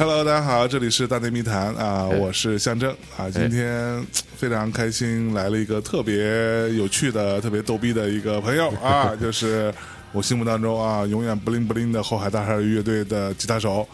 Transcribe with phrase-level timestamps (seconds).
[0.00, 4.06] Hello，大家好，这里是大内密谈啊，我是象征啊，今天
[4.36, 9.74] 非常开心来了一个特别有趣的、特别逗逼的一个朋友啊， 就是
[10.12, 13.86] 我心目当中啊永远不灵不灵的后海大鲨鱼乐队的吉他手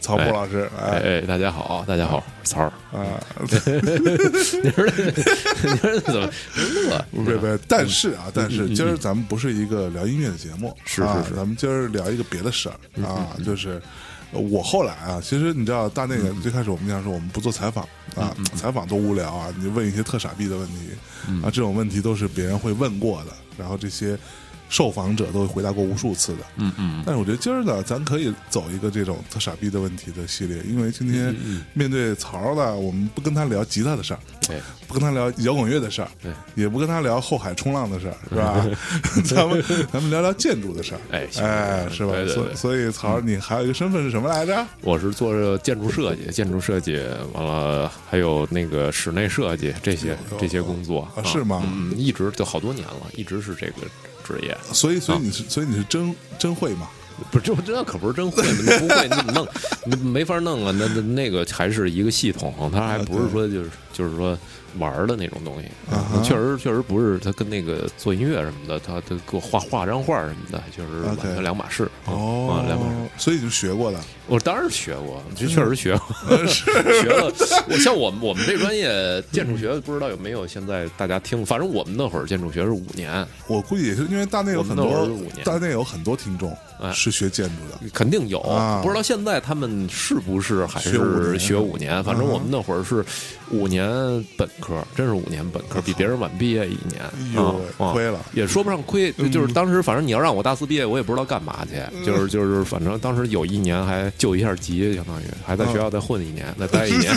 [0.00, 7.04] 曹波老师，哎哎，大家好，大家好，曹儿啊， 你说你说怎么乐？
[7.12, 11.30] 不是不是，但是啊，但是今儿咱们不是一个聊音乐的节目，是啊是。
[11.30, 13.80] 是咱们今儿聊一个别的事儿啊，就是。
[14.30, 17.82] 我后来啊，其实你知道，大内个最开始我们讲说我们不做采访
[18.14, 20.90] 啊，采访多无聊啊，你问一些特傻逼的问题
[21.42, 24.18] 啊，这种问题都是别人会问过的，然后这些
[24.68, 26.38] 受访者都会回答过无数次的。
[26.56, 31.34] 嗯嗯，但是我觉得今儿呢，咱可以走一个这种特傻逼的问题的系列，因为今天
[31.72, 38.66] 面对曹呢，我们不跟他聊吉他的事儿，对，不跟他聊摇滚乐的事儿，对，也不跟他聊后海冲浪的事儿，是吧？
[39.24, 42.12] 咱们咱们聊聊建筑的事儿，哎行哎，是吧？
[42.32, 44.66] 所所以曹，你还有一个身份是什么来着？
[44.82, 47.00] 我是做建筑设计，建筑设计
[47.32, 51.08] 完了还有那个室内设计这些这些工作。
[51.16, 51.62] 啊是吗？
[51.66, 53.72] 嗯，一直就好多年了，一直是这个
[54.34, 54.56] 职业。
[54.72, 56.88] 所以，所以你是，所以你是真真会吗？
[57.32, 58.48] 不是，这这可不是真会吗？
[58.60, 59.48] 你不会，你怎么弄？
[59.86, 60.72] 你没法弄啊！
[60.78, 64.38] 那那那个还是一个系统，它还不是说就是就是说
[64.78, 65.66] 玩的那种东西。
[65.92, 71.90] 啊哈确实确实不是，它跟那个做音乐什么的，它它给我画画张画什么的，确实完全两码事。
[72.04, 73.98] 哦啊，两码事。，所以就学过的，
[74.28, 76.46] 我当然学过，这确实学过，
[77.00, 77.32] 学了。
[77.68, 81.44] 我像我们我们这专业建筑学，不知道有没有现在大家听？
[81.44, 85.08] 反正我们那会儿建筑学是五年，我估计也是因为大内有很多
[85.44, 92.02] 大内有很多听众哎是学建筑的，肯定有，啊不知道现在他们是不是还是学五年？
[92.04, 93.04] 反正我们那会儿是
[93.50, 93.88] 五年
[94.36, 97.02] 本科，真是五年本科，比别人晚毕业一年。
[97.78, 107.16] 亏了也说不上亏，嗯就是当时反正你要让我大四毕业，我也不知道干嘛去，就是就是反正当时有一年还救一下急，相当于还在学校再混一年，再 待一年，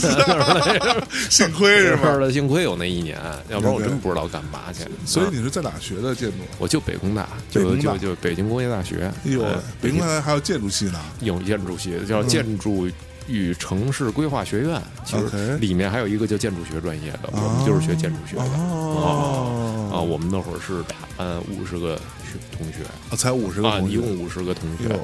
[1.30, 2.32] 幸亏是是吧？
[2.32, 3.20] 幸亏有那一年，
[3.50, 4.86] 要不然我真不知道干嘛去。
[5.06, 6.38] 所以啊你是在哪学的建筑？
[6.60, 12.88] 我就北工大，就就就北京工业大学，哎呦喂哎，北京大学还有建筑系呢，有建筑系，叫建筑
[13.28, 14.82] 与城市规划学院。
[15.04, 18.44] 其实里面还有一个叫建筑学专业的，我们就是学建筑学的。
[18.44, 19.90] 哦。
[19.92, 22.84] 啊，我们那会儿是大班五十个学同学。
[23.10, 24.86] 啊才五十个啊，一共五十个同学。
[24.86, 25.00] 哟，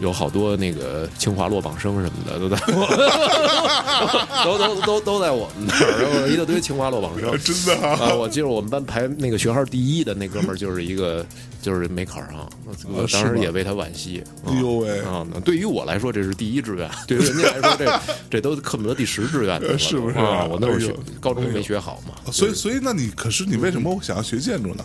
[0.00, 7.36] 有好多那个清华落榜生什么的都在 我，都都都都在我们那儿，然后一大堆清华落榜生。
[7.42, 11.26] 真的啊啊，我记得我们班排那个学号第一的那哥们儿，就是一个
[11.60, 12.48] 就是没考上，
[12.86, 14.22] 我当时也为他惋惜。
[14.44, 20.44] 啊哎呦喂啊，那对于我来说这是第一志愿，对于人家来说这这都恨不得第十志愿的了，是不是啊？
[20.44, 24.84] 我那会儿学哎高中没学好嘛，所以所以那你可是你为什么想要学建筑呢？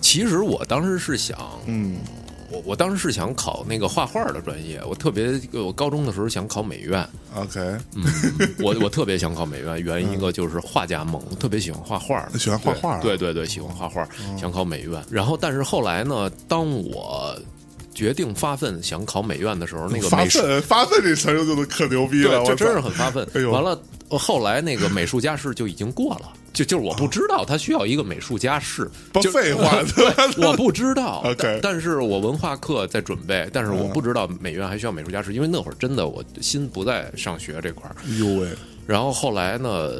[0.00, 1.36] 其实我当时是想，
[1.66, 1.96] 嗯，
[2.50, 7.60] 我我当时是想考那个画画的专业，我特别我高中的时候想考美院，OK，
[7.94, 8.04] 嗯，
[8.60, 13.00] 我我特别想考美院，原因一个就是画家梦，特别喜欢画画，喜欢画画啊。
[13.00, 14.06] 对对对，喜欢画画，
[14.38, 15.02] 想考美院。
[15.10, 17.38] 然后但是后来呢，当我
[17.96, 23.26] 决定发奋想考美院的时候，那个发奋发奋这词儿就可牛逼了，我这真是很发奋。
[23.34, 23.80] 哎完了，
[24.10, 29.82] 呃后来那个美术加试就已经过了，就就是我不知道他需要一个美术加试，就不废话
[30.36, 31.24] 我不知道。
[31.62, 37.96] 但是我文化课在准备，但是我不知道美院还需要美术加试，因为那会儿真的我心不在上学这块儿。
[38.06, 38.50] 哎呦喂，
[38.86, 39.90] 然后后来呢，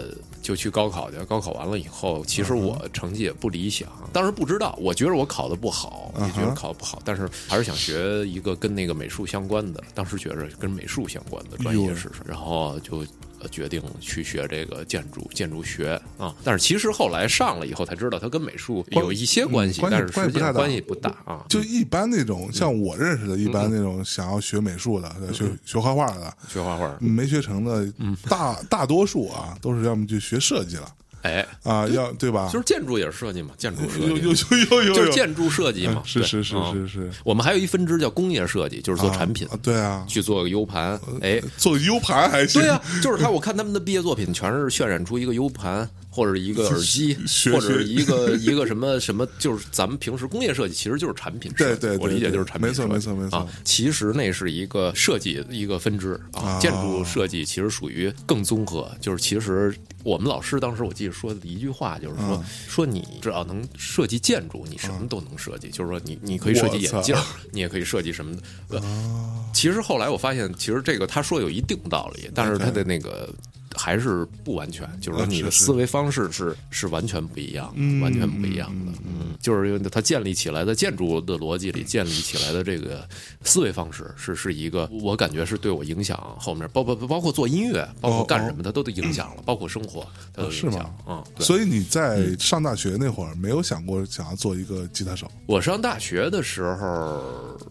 [0.46, 1.16] 就去高考去。
[1.24, 9.82] 高考完了以后，其实我成绩也不理想，当时不知道，我觉得我考的不好，也觉得考的不好，但是还是想学一个跟那个美术相关的。
[9.92, 13.04] 当时觉着跟美术相关的专业试试，然后就。
[13.40, 21.10] 呃决定去学这个建筑建筑学啊，但是其实后来上了以后才知道，它跟美术有一些关系，关系但是实际上关系不大。
[21.10, 21.44] 关系不大啊。
[21.48, 28.16] 就一般那种像嗯我认识的，一般那种想要学美术的、学学画画的，学画画，没学成的，嗯。
[28.28, 30.92] 大大多数啊，都是要么就学设计了
[31.32, 32.48] 哎，啊，要对吧？
[32.52, 40.98] 就是建筑也是设计嘛，建筑设有有计有有有，就是建筑设计嘛，是是是啊是是，我们还有一分支叫工业设计，就是做产品，啊对啊，去做个 U 盘。
[41.20, 47.14] 哎，做 U 盘还行，对啊、就是他，我看他们的毕业作品全是渲染出一个 U 盘或者一个耳机，
[47.52, 53.46] 或者一个一个什么什么，就是咱们平时工业设计其实就是产品设计，对对对我理解就是产品没错设计没错没错啊。
[53.64, 67.22] 其实那是一个设计一个分支啊，啊建筑设计其实属于更综合，就是其实我们老师当时我记得说的一句话就是说、嗯说你只要能设计建筑，你什么都能设计，就是说你你可以设计眼镜儿，
[67.52, 68.34] 你也可以设计什么
[68.70, 68.78] 的。
[68.80, 73.28] 呃其实后来我发现，其实这个他说有一定道理，但是他的那个。
[73.76, 77.66] 还是不完全，就是说你的思维方式是是完全不一样
[78.00, 78.92] 完全不一样的。
[79.04, 83.06] 嗯，就是因为它建立起来的建筑的逻辑里建立起来的这个
[83.42, 90.72] 思维方式是是一个，我感觉是对我影响后面包包包括做音乐，包括干什么，它都都影响了，包括生活，它都哦是吗？
[90.72, 90.94] 影响。
[91.08, 95.30] 嗯，所以你在上大学那会儿没有想过想要做一个吉他手？
[95.46, 97.20] 我上大学的时候，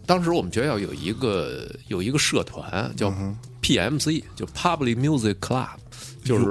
[0.06, 5.68] 当时我们学校有一个有一个社团叫嗯 PMC，就 Public Music Club。
[6.26, 6.46] 就是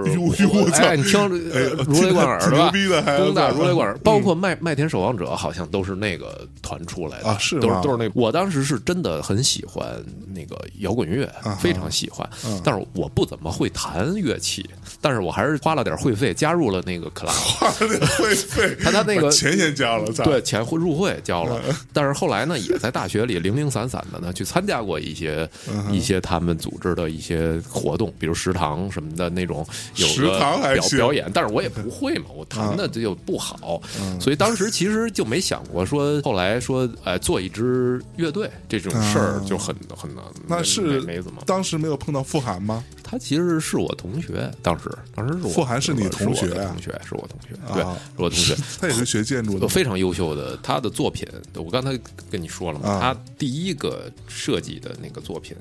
[0.81, 2.63] 哎，你听如雷贯耳挺的吧？
[2.63, 8.09] 牛逼的还工大如雷贯耳，包括麦麦田守望者，好像都是那个团出来的啊是都是都是那。
[8.15, 9.85] 我当时是真的很喜欢
[10.33, 14.65] 那个摇滚乐，啊非常喜欢嗯，但是我不怎么会弹乐器，
[15.01, 17.27] 但是我还是花了点会费加入了那个 club。
[17.27, 21.61] 花了点会费， 他他那个钱先交了，对，钱会入会交了，
[21.93, 29.64] 但是后来呢，也在大学里零零散散的呢去参加过一些、嗯一些他们组织的一些活动，比如食堂什么的那种
[29.97, 33.81] 有食个表堂还行表演，但是我也不会嘛，我弹的就不好，
[34.21, 41.43] 所以当时其实就没想过说后来说哎做一支乐队这种事儿就很很难，那是没没怎么。
[41.47, 42.85] 当时没有碰到傅涵吗？
[43.03, 48.57] 他其实是我同学，当时当时是我傅涵是你同学同学是我同学，对，啊是我同学。
[48.81, 51.99] 他也是学建筑的， 非常优秀的，他的作品，我刚才
[52.31, 55.55] 跟你说了嘛，啊他第一个设计的那个作品，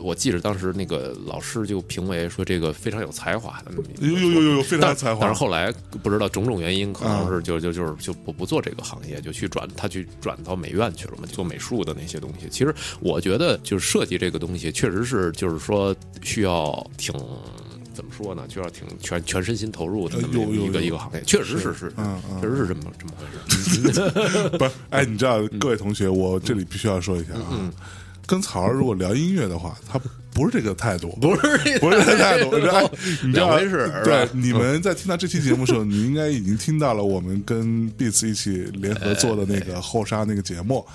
[0.00, 12.48] 我记着当时那个老师就评为说这个非常有才华的，有有有有有非常才华但是后来不知道种种原因，可能啊是就就就是就不不做这个行业，就去转他去转到美院去了嘛，做美术的那些东西。
[12.50, 17.14] 其实我觉得就是设计这个东西，确实是就是说需要挺。
[17.92, 18.44] 怎么说呢？
[18.48, 24.48] 就要挺全全身心投入的呃这么一个一个行业，确实是是，嗯嗯确实是这么这么回事。
[24.56, 27.70] 不是，哎，你知道，各位同学，我这里必须要说一下嗯啊，
[28.30, 30.00] 跟草儿如果聊音乐的话，他
[30.32, 32.88] 不是这个态度，不是不是这个态度， 你知道，哎
[33.24, 40.86] 你知道两回事是对，你们在听到这期节目的时候，你应该已经听到了我们跟 Beats 一起联合做的那个后沙那个节目。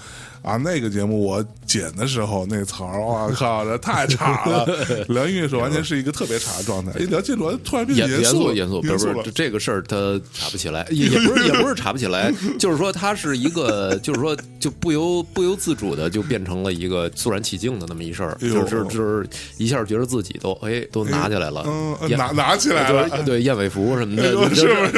[0.46, 4.64] 啊，那个节目我剪的时候，那槽儿，我靠，这太差了！
[5.10, 19.28] 聊音乐的时候完全是一个特别差的状态，一聊建筑突然变严严肃，严肃，不是不是这这个事儿，他查不起来，也也不是也不是查不起来， 就是说他是一个，就是说就不由不由自主的就变成了一个肃然起敬的那么一事儿，就是就是
[19.58, 24.32] 一下觉得自己都哎都拿起来了，嗯，拿拿起来了，就对燕尾服什么的，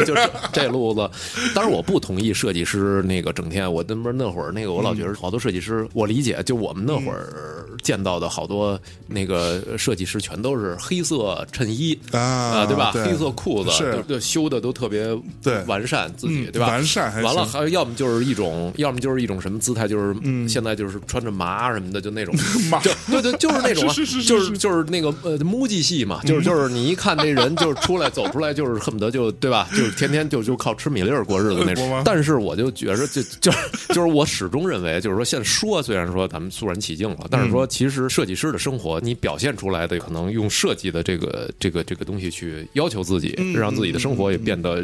[0.05, 1.09] 就是这路子。
[1.55, 12.91] 当然我不同意设计师那个整天，我那不是那会儿那个我老觉得好多设计师，我理解，就我们那会儿见到的好多那个设计师全都是黑色衬衣啊对吧？
[12.93, 13.93] 对黑色裤子，是。
[13.93, 15.07] 就就修的都特别
[15.41, 15.63] 对。
[15.63, 16.67] 完善自己，嗯对吧？
[16.67, 20.15] 完善完了，行还要么就是一种，要么就是一种什么姿态，就是
[20.47, 22.35] 现在就是穿着麻什么的，就那种。
[22.69, 22.79] 麻。
[22.79, 32.01] 就对对，就是那种啊， 是是是是就是就是那个呃木屐系嘛，就是就是你一看这人就是出来走出来就是恨不得就对吧， 就是天天就就靠吃米粒儿过日子那种。
[32.05, 33.57] 但是我就觉着就就是
[33.89, 44.83] 就是我始终认为，就是说现在说虽然说咱们肃然起敬了，但是说嗯其实设计师的生活，你表现出来的可能用设计的这个这个这个东西去要求自己，让自己的生活也变得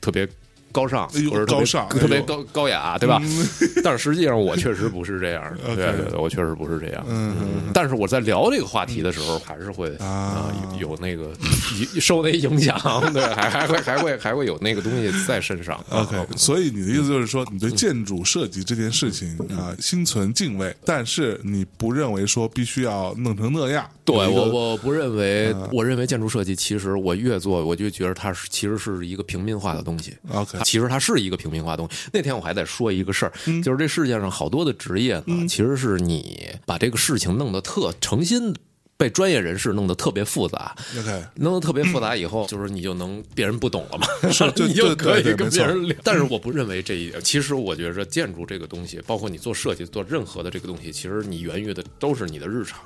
[0.00, 0.28] 特别。
[0.74, 3.22] 高尚哎呦或者高尚特别高高雅，对吧？
[3.84, 7.04] 但是实际上我确实不是这样的，对对对，我确实不是这样。
[7.08, 11.30] 嗯嗯但是我在聊这个话题的时候，还是会啊啊有有那个
[12.00, 12.76] 受那影响，
[13.12, 15.76] 对，还还会还会还会有那个东西在身上。
[15.88, 23.88] 啊 OK，所以你的意思就是说，你对建筑设计这件事情嗯啊心存敬畏，但是你不认为说必须要弄成那样。
[24.04, 30.14] 对我，我不认为，我认为建筑设计其实我越做，我就觉得它是其实是一个平民化的东西。
[30.30, 32.08] OK 其实它是一个平民化东西。
[32.12, 38.54] 那天我还在说一个事儿，嗯就是这世界上好多的职业呢，其实是你把这个事情弄得特诚心。
[38.96, 45.96] 被专业人士弄得特别复杂 OK 弄得特别复杂以后，就是你就能别人不懂了嘛， 是就 你就可以跟别人聊。
[46.02, 52.78] 但是我不认为这一点，其实我觉着建筑这个东西，包括你做设计、做任何的这个东西，其实你源于的都是你的日常，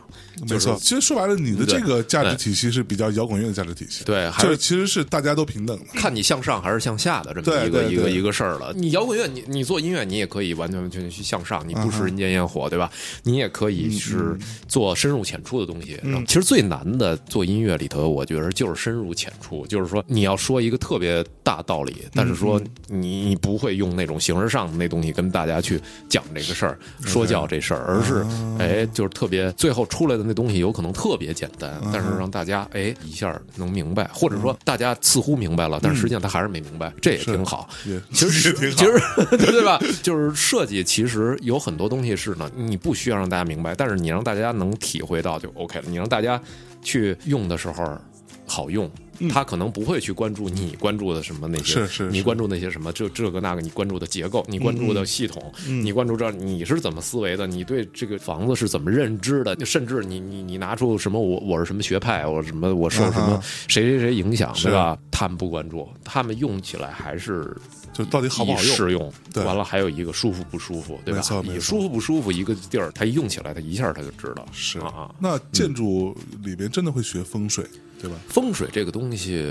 [0.46, 0.78] 就是没错。
[0.80, 5.84] 其实说白了，你的这个价值体系是比较摇滚乐的价值体系，对还就是其实是大家都平等的。
[5.94, 8.72] 看你向上还是向下的这么一个一个一个事儿了。
[8.74, 12.90] 你摇滚乐，你你做音乐，你也可以完全完全去向上，你不食人间烟火，对吧？
[13.24, 14.36] 你也可以是
[14.66, 28.24] 做深入浅出的东西，嗯，其实最难的做音乐里头，我觉得就是深入浅出，就是说你要说一个特别大道理，但是说你你不会用那种形式上的那东西跟大家去讲这个事儿、说教这事儿，而是
[28.58, 37.68] 哎，就是特别最后出来的那东西有可能特别简单，但是让大家哎一下能明白，或者说大家似乎明白了，但实际上他还是没明白，这也挺好。
[38.12, 39.00] 其实其实
[39.38, 39.78] 对吧？
[40.02, 45.84] 就是设计其实有很多东西是呢，你不需要让大家明白，但是你让大家能体会到就 OK 了。
[45.88, 46.40] 你让大家
[46.82, 47.98] 去用的时候
[48.46, 48.90] 好用。
[49.30, 64.96] 他可能不会去关注你关注的什么那些，是是，你关注那些什么这这个那个，你关注的结构，你关注的系统，你关注这你是怎么思维的，你对这个房子是怎么认知的，甚至你你你拿出什么我我是什么学派，我什么我受什么谁谁谁影响，是吧？
[65.10, 67.56] 他们不关注，他们用起来还是
[67.92, 68.76] 就到底好不好用？
[68.76, 71.42] 适用，对，完了还有一个舒服不舒服，对吧？
[71.42, 75.10] 你舒服不舒服，一个地儿，他一用起来，他一下他就知道是啊。
[75.18, 77.64] 那建筑里边真的会学风水？
[78.00, 78.16] 对吧？
[78.28, 79.44] 风水这个东西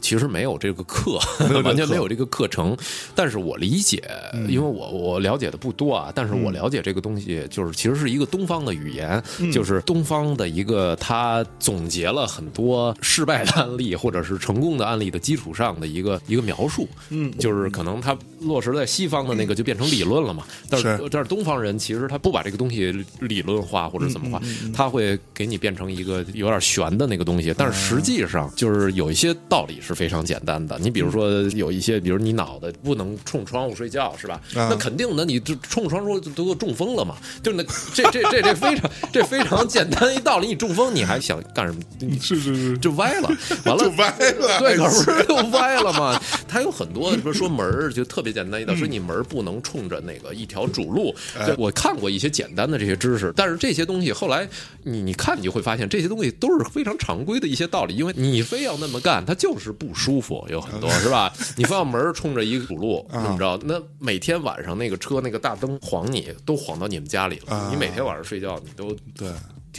[0.00, 1.18] 其实没有这个课，
[1.62, 2.76] 完全没有这个课程。
[3.14, 4.02] 但是我理解，
[4.48, 6.12] 因为我我了解的不多啊。
[6.14, 9.22] 但是我了解这个东西，就是其实是一个东方的语言，
[9.52, 16.88] 就是东方的一个，他总结了很多失败的案例或者是成功的案例的基础上的一个一个描述。
[17.10, 20.44] 嗯，就是可能它落实在西方的那个就变成理论了嘛。
[20.70, 27.54] 但是但是东方人其实他不把这个东西理论化或者怎么化，他会给你变成一个有点悬的那个东西。
[27.56, 30.78] 但是实际上，就是有一些道理是非常简单的。
[30.78, 34.40] 你比如说，有一些，比如你脑袋不能冲窗户睡觉，是吧？
[34.54, 37.16] 那肯定的，你这冲窗户都中风了嘛？
[37.42, 40.46] 就是那这这这这非常这非常简单一道理。
[40.46, 41.80] 你中风，你还想干什么？
[41.98, 43.28] 你是是是，就歪了，
[43.64, 46.20] 完了就歪了，对，可不是就歪了嘛？
[46.48, 51.14] 它有很多，比如说门儿，就特别简单一道，说你门儿不能冲着那个一条主路。
[51.58, 54.48] 我看过一些简单的这些知识，但是这些东西后来
[54.82, 57.94] 你你看，你就会发现这些东西都是非常常规的一些道理。
[57.94, 61.32] 因为你非要那么干，他就是不舒服，有很多是吧？
[61.56, 63.58] 你非要门冲着一个主路，怎么着？
[63.64, 67.68] 那每天晚上那个车那个大灯晃你，都晃到你们家里了。
[67.70, 69.28] 你每天晚上睡觉，你都对，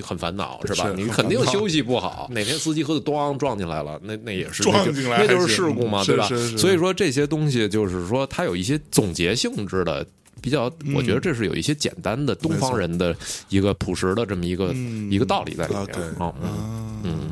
[0.02, 0.92] 很烦恼是吧？
[0.96, 2.30] 你肯定休息不好。
[2.32, 6.28] 哪天司机喝的咣撞进来了，那那也是撞进来，那就是事故嘛，对吧？
[6.58, 10.06] 所以说这些东西就是说，它有一些总结性质的，
[10.42, 13.16] 比较，我觉得这是有一些简单的东方人的
[13.50, 14.74] 一个朴实的这么一个
[15.10, 15.86] 一个道理在里面
[16.20, 16.34] 啊，
[17.04, 17.32] 嗯。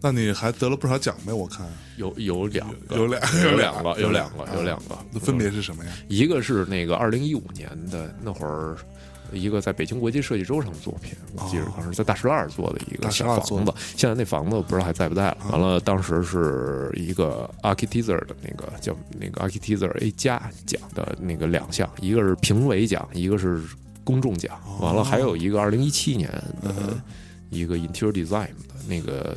[0.00, 1.32] 那你还得了不少奖呗？
[1.32, 4.98] 我看有有两个，有两有两个，有两个，有两个。
[5.12, 5.92] 那分别是什么呀？
[6.08, 8.76] 一个是那个二零一五年的那会儿，
[9.32, 13.72] 一个在北京国际设计周上的作品，我记得当时在大石栏做的一个小房子。
[13.96, 15.38] 现在那房子不知道还在不在了。
[15.50, 23.62] 完了，当时是一个 Architecture 的那个叫那个 Architecture A 加奖的那个两项，一个是评委奖，一个是
[24.04, 24.58] 公众奖。
[24.80, 26.30] 完了，还有一个二零一七年
[26.62, 27.00] 的
[27.50, 29.36] 一个 Interior Design 的那个。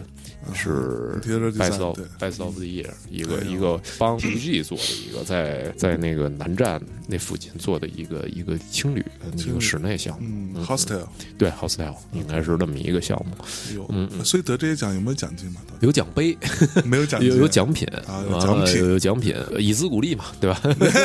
[0.54, 1.20] 是
[1.58, 9.04] Best of Best of the Year，一个一个帮 BG 做的一个，在在那个南站那附近做的一个一个青旅
[9.36, 11.08] 一个室内项目，Hostel
[11.38, 13.86] 对 Hostel 应该是那么一个项目。
[13.90, 15.62] 嗯，所以得这些奖有没有奖金嘛？
[15.82, 16.38] 有奖杯，
[16.86, 20.62] 没有奖金，有有奖品啊，有奖品，有奖品，以资鼓励嘛，对吧？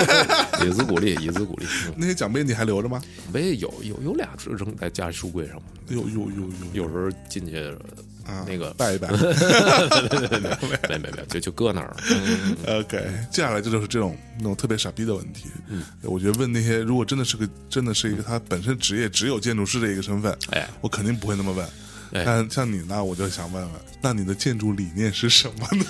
[0.65, 1.67] 以资鼓励，以资鼓励。
[1.97, 3.01] 那些奖杯你还留着吗？
[3.33, 6.41] 杯有有有俩扔在家书柜上，有有有
[6.75, 7.73] 有，有时候进去。
[8.29, 11.97] 啊，那个拜一拜，没没没，就就搁那儿了。
[12.79, 15.47] OK，接下来这就是这种那种特别傻逼的问题。
[15.69, 21.67] 嗯，我觉得问那些如果真的是个真的是一个他本身职业只有建筑师的一个身份，哎，我肯定不会那么问。
[22.25, 25.85] 但像你呢，我就想问问，那你的建筑理念是什么呢？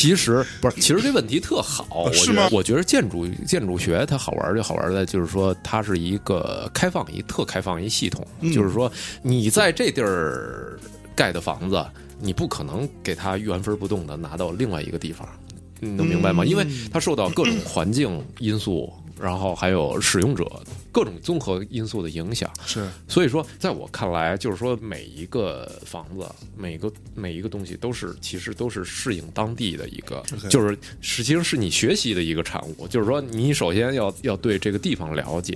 [0.00, 2.48] 其实不是，其实这问题特好，是吗？
[2.50, 8.90] 我觉得建筑建筑学它好玩就好玩在就是说它是一个开放一特开放一系统，就是说
[9.20, 10.80] 你在这地儿
[11.14, 11.84] 盖的房子，
[12.18, 15.28] 你不可能给它原封不动的拿到另外一个地方，
[15.80, 16.46] 你能明白吗？
[16.46, 18.90] 因为它受到各种环境因素。
[19.20, 20.44] 然后还有使用者
[20.90, 32.88] 各种综合因素的影响，是，所以说，在我看来，就是说每一个房子，每个每一个东西都是其实都是适应当地的一个，就是实际上是你学习的一个产物。
[32.88, 35.54] 就是说，你首先要要对这个地方了解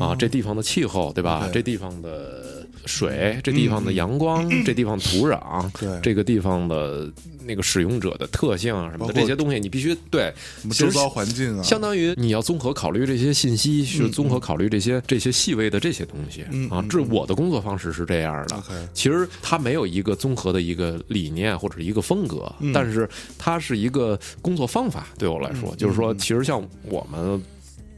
[0.00, 1.48] 啊，这地方的气候，对吧？
[1.52, 7.10] 这地方的水，这地方的阳光，这地方土壤，对，这个地方的。
[7.48, 10.32] 那个使用者的特性啊什么的这些东西，你必须对
[10.70, 16.84] 周遭环境啊，相当于你要综合考虑这些信息，去综合考虑这些这些细微的这些东西啊。
[16.88, 18.62] 这我的工作方式是这样的。
[18.92, 25.08] 其实它没有一个综合的一个理念或者一个风格，但是它是一个工作方法。
[25.18, 27.42] 对我来说，就是说，其实像我们。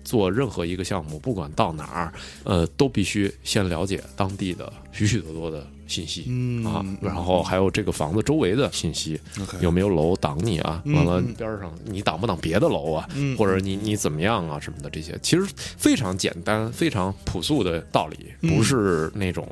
[0.02, 9.20] 做任何一个项目，不管到哪儿，呃，都必须先了解当地的许许多多的信息嗯啊，然后还有这个房子周围的信息，
[9.60, 10.80] 有没有楼挡你啊？
[10.86, 13.08] 完了边上你挡不挡别的楼啊？
[13.16, 14.60] 嗯或者你你怎么样啊？
[14.60, 18.56] 什么的这些，其实非常简单、非常朴素的道理，嗯。
[18.56, 19.48] 不是那种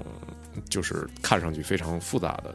[0.68, 2.54] 就是看上去非常复杂的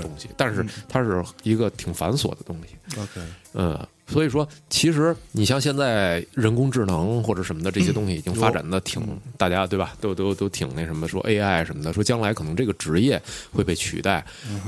[0.00, 3.00] 东西，但是它是一个挺繁琐的东西。
[3.00, 3.20] OK，
[3.54, 9.02] 嗯，所以说，其实你像现在人工智能或者什么的这些东西已经发展的挺，
[9.38, 9.94] 大家对吧？
[10.00, 13.20] 都都都挺那什么，说 AI 什么的，说将来可能这个职业
[13.52, 14.24] 会被取代。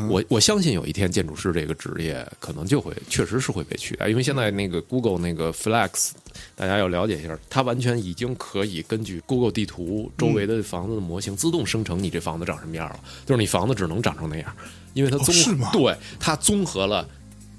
[0.09, 6.12] 我我相信有一天建筑师这个职业可能就会确实是会被取代，因为现在那个 Google 那个 Flex，
[6.55, 14.57] 大家要了解一下，它完全已经可以根据 Google 地图周围的房子的模型自动生成你这房子长什么样了，就是你房子只能长成那样，
[14.95, 17.07] 因为它综合、哦对它综合了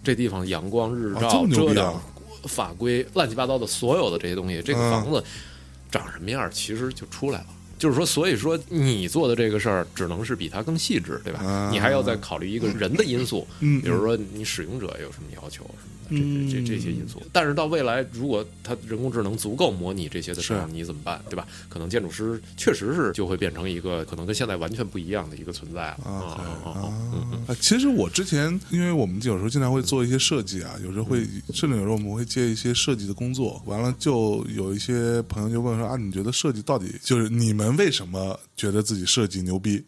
[0.05, 2.01] 这地方阳光、日哦照、遮挡、
[2.43, 5.21] 法规、乱七八糟的所有的这些东西，这个嗯房子
[5.91, 7.47] 长什么样，其实就出来了。
[7.77, 11.43] 就是说，所以说你做的这个事儿，只能是比它更细致，对吧？
[11.43, 15.65] 啊你还要再考虑一个人的因素，嗯比如说你使用者有什么要求
[16.09, 16.17] 这
[16.51, 17.21] 这这些因素。
[17.31, 21.47] 但是到未来，如果它人工智能足够模拟这些的时候，你怎么办，对吧？
[21.69, 25.97] 可能建筑师确实是就会变成一个可能跟现在完全不一样的一个存在了。
[26.03, 26.69] 啊啊
[27.47, 27.55] 啊！
[27.59, 33.61] 其实我之前，因为我们有时候经常会做一些设计啊，有时候会，甚至有时候我们会接一些设计的工作。
[33.65, 39.83] 完了，就有一些朋友就问说啊，你觉得设计到底就是你们为什么觉得自己设计牛逼？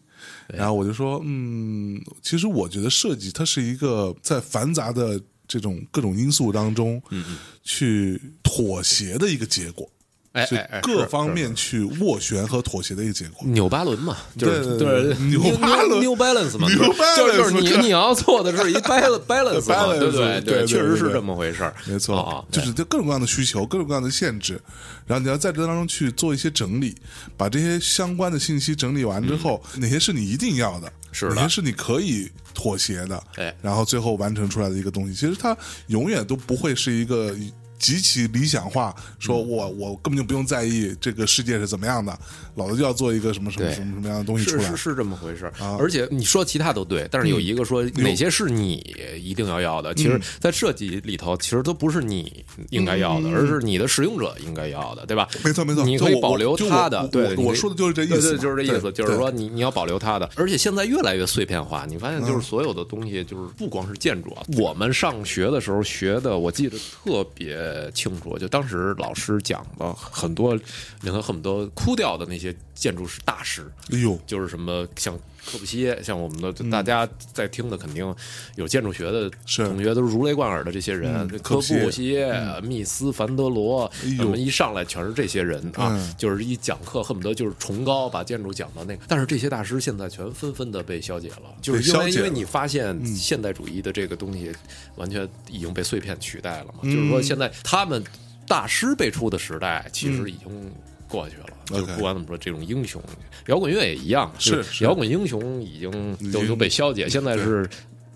[0.48, 9.90] 然后我就说，嗯，其实我觉得设计它是一个在繁杂的这种各种因素当中，嗯去妥协的一个结果。
[10.34, 13.46] 是哎哎哎，各方面去斡旋和妥协的一个结果。
[13.48, 20.40] 纽巴伦嘛，就是对对对对 New Balance New Balance 嘛，New 就是就是 Balance 你你要做的是一 balance balance 嘛，Balance，对不对？
[20.40, 24.60] 对确实是这么回事儿，没错，啊，就是这各种各样的需求，各种各样的限制，
[25.06, 26.94] 然后你要在这当中去做一些整理，
[27.36, 33.54] 把这些相关的信息整理完之后，哪些是你一定要的，嗯是的哪些是你可以妥协的，哎。
[33.62, 35.56] 然后最后完成出来的一个东西，其实它
[35.86, 37.34] 永远都不会是一个。
[37.78, 42.18] 极其理想化，说嗯我我根本就不用在意这个世界是怎么样的，
[42.56, 44.88] 老子就要做一个什么什么什么什么样的东西出来是是。
[44.88, 48.74] 是这么回事啊而且你说其他都对，但是有一个说哪些是你
[49.20, 55.28] 一定要要的，其嗯实，在设计里头，其实都不是你应该要的，而是你的使用者应该要的，对吧？
[55.34, 67.56] 嗯没错没错你可以保留他的，对，我我说的就是这意思就是这意思，就是说你你要保留他的，而且现在越来越碎片化，你发现嗯就是所有的东西，就是不光是建筑啊，我们上学的时候学的，我记得特别
[67.92, 70.54] 清楚，就当时老师讲了很多
[71.02, 78.14] 令他恨不得哭掉的那些建筑师大师，哎呦，就是什么像科布西耶，像我们的大家在听的，肯定
[78.56, 83.90] 有建筑学的同学都是如雷贯耳的这些人，嗯科科布西耶密斯、凡德罗，
[84.36, 89.02] 一上来全是这些人啊嗯，就是一讲课恨不得就是崇高，把建筑讲到那个。
[89.08, 94.52] 但是这些大师现在全纷纷的被消解了，就是因为因为你发现现代主义的这个东西
[94.96, 98.04] 完全已经被碎片取代了嘛，就是说现在他们
[98.46, 100.70] 大师辈出的时代其实已经
[101.08, 101.46] 过去了。
[101.66, 103.02] 就不管怎么说，这种英雄，
[103.48, 105.90] 摇滚乐也一样，是摇滚英雄已经
[106.32, 107.68] 都都被消解，现在是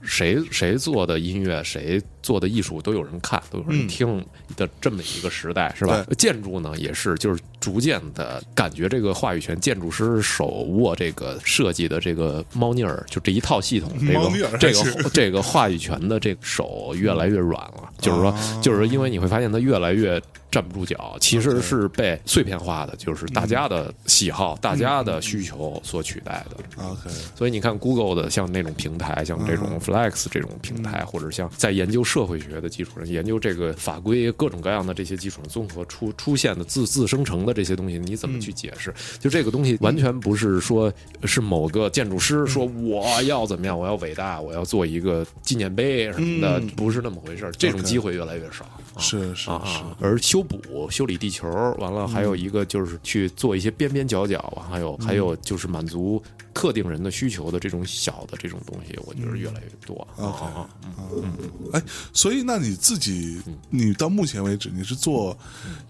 [0.02, 4.24] 谁谁做的音乐，谁做的艺术都有人看，都有人听
[4.57, 6.02] 的这么一个时代，是吧？
[6.16, 20.20] 建筑呢也是，就是逐渐的感觉这个话语权，建筑师手握这个设计的这个猫腻儿，就这一套系统，这个这个 这个话语权的这个手越来越软了，就是说，就是因为你会发现它越来越。
[20.53, 26.85] 站不住脚，其实是被碎片化的，就是大家的喜好、大家的需求所取代的。
[26.85, 38.93] OK，所以你看，Google 的像那种平台，像这种 Flex 这种平台，或者像在研究社会学的基础上，研究这个法规各种各样的这些基础上综合出出现的自自生成的这些东西，你怎么去解释？
[39.19, 40.93] 就这个东西完全不是说
[41.25, 47.53] 是某个建筑师说我要怎么样，我要伟大，我要做一个纪念碑什么的，不是那么回事儿。
[47.53, 48.67] 这种机会越来越少。
[48.94, 48.98] 啊。
[48.98, 56.22] 是是啊而修补、修理地球，完了还有一个就是去做一些边边角角啊，还有还有就是满足
[56.55, 60.24] 特定人的需求的这种小的这种东西，我觉得越来越多啊。
[60.26, 60.68] 啊
[61.12, 61.33] 嗯。
[61.72, 65.37] 哎，所以那你自己，你到目前为止，你是做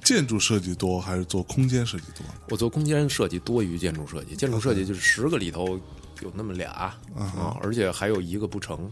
[0.04, 2.24] 建筑设计多还是做空间设计多？
[2.50, 5.78] 我做空间设计多于建筑设计，建筑设计就是十个里头
[6.22, 6.70] 有那么俩
[7.16, 8.90] 啊，而且还有一个不成。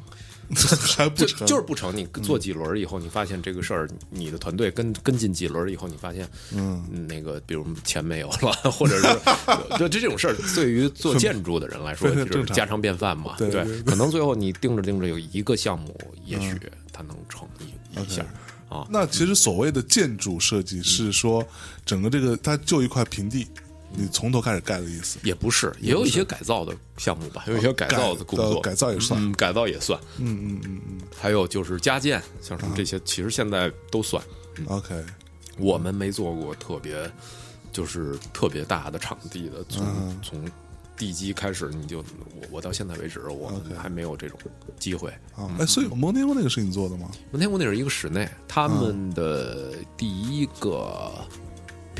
[0.54, 1.46] 就 还不成？
[1.46, 1.96] 就是不成。
[1.96, 13.36] 你做几轮以后，你发现这个事儿，你的团队跟跟进几轮以后，你发现，嗯，那个比如钱没有了， 或者是就这种事儿，对于做建筑的人来说，就是家常便饭嘛。
[13.38, 13.50] 对
[13.82, 16.58] 可能最后你盯着盯着有一个项目，也许
[16.92, 18.24] 它能成一一下。
[18.68, 18.86] 啊。
[18.90, 21.46] 那其实所谓的建筑设计是说，
[21.84, 23.46] 整个这个它就一块平地，
[23.94, 25.18] 你从头开始盖的意思。
[25.22, 31.00] 也不是，也有一些改造的项目吧，有一些改造的工作，改造也算，嗯，改造也算，嗯嗯嗯嗯。
[31.18, 34.22] 还有就是加建，像什么这些，其实现在都算。
[34.66, 35.04] OK，
[35.58, 37.10] 我们没做过特别，
[37.72, 40.44] 就是特别大的场地的，从从
[40.96, 42.04] 地基开始，你就我
[42.50, 44.38] 我到现在为止，我们还没有这种
[44.78, 45.10] 机会。
[45.34, 47.10] 啊，哎，所以蒙天屋那个是你做的吗？
[47.30, 51.10] 蒙天屋那是一个室内，他们的第一个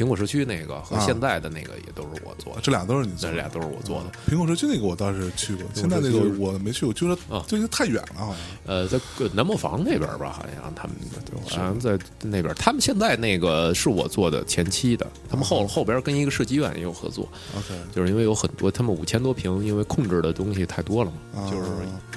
[0.01, 4.11] 苹果社区那个和现在的那个也都是我做的，这俩都是你做的，这俩都是我做的。
[4.27, 8.37] 苹果社区那个我倒是去过，现在那个我没去过，就是啊，这个太远了，好像。
[8.65, 8.99] 呃，在
[9.35, 10.97] 南磨房那边吧，好像他们
[11.45, 12.55] 好像在那边。
[12.55, 17.29] 他们现在那个是我做的前期的，他们后后边跟一个设计院也有合作。
[17.55, 21.69] OK，就是因为有很多他们五千多平，因为控制的东西太多了嘛，就是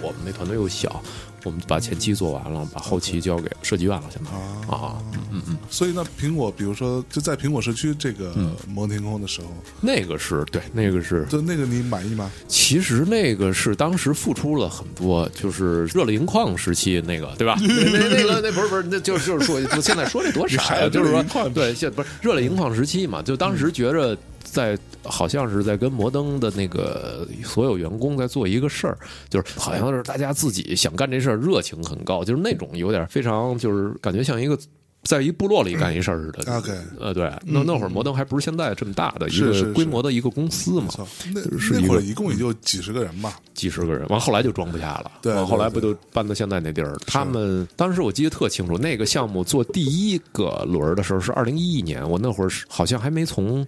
[0.02, 1.04] 我们那团队又小。
[1.44, 4.32] 我们把前期做完了，把后期交给设计院了，现在
[4.74, 4.98] 啊，
[5.32, 5.58] 嗯嗯。
[5.70, 8.34] 所以那苹果，比如说就在苹果社区这个
[8.68, 9.48] 蒙天空的时候，
[9.82, 12.32] 那个是对，那个是，就那个你满意吗？
[12.48, 17.58] 其实那个是当时付出了很多，就是热泪盈眶时期那个，对吧？
[17.62, 24.18] 那那个那不是不是，那就就是说，现在说这多 傻呀，就是说，对，现不是热泪盈眶时期嘛，就当时觉着。
[24.44, 28.98] 在好像是在跟摩登的那个所有员工在做一个事儿，
[29.30, 34.58] 就是好像是大家自己想干这事儿，热情很高，就是那种有点非常就是感觉像一个
[35.04, 36.58] 在一部落里干一事儿似的。
[36.58, 40.88] OK，呃，对，那那会儿摩登还不是现在这么大的一个规模的一个公司嘛？
[41.34, 45.12] 那那会儿一共也就几十个人吧，几十个人，完后来就装不下了。
[45.22, 46.96] 对，后来不就搬到现在那地儿？
[47.06, 53.66] 他们当时我记得特清楚，那个项目做第一个轮儿的时候是二零一一年，我那会儿好像还没从。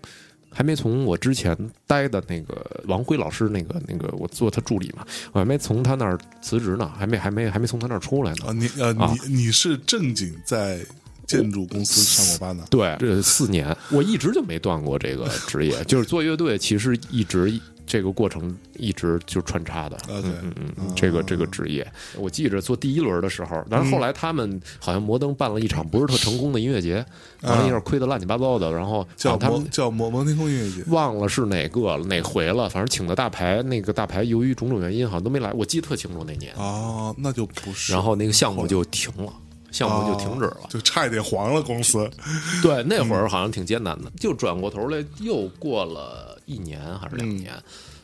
[0.56, 8.46] 还没从我之前待的那个王辉老师那个那个我做他助理嘛，我还没从他那儿辞职呢，还没还没还没从他那儿出来呢。
[8.48, 10.80] 啊，你呃你你是正经在
[11.28, 12.66] 建筑公司上过班的？
[12.70, 17.60] 对，这四年我一直就没断过这个职业， 就是做乐队，其实一直。
[17.86, 21.86] 这个过程一直就穿插的，嗯嗯嗯，这个这个职业，
[22.18, 27.06] 我记着做第一轮的时候，但是后来他们好像摩登办了一场不是特成功的音乐节，
[27.42, 36.54] 完了一下亏得乱七八糟的，然后叫他们叫摩摩天空音乐节，忘了是哪个哪回了，反正请的大牌，那个大牌由于种种原因好像都没来，我记得特清楚那年。
[36.56, 37.94] 哦，那就不是。
[37.94, 39.32] 然后那个项目就停了。
[39.76, 42.10] 项目就停止了，就差一点黄了公司。
[42.64, 47.52] 对，那会儿好像挺艰难的，就转过头来，又过了一年还是两年，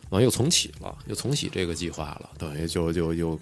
[0.09, 3.39] 完又重启了，又重启这个计划了，等于就就又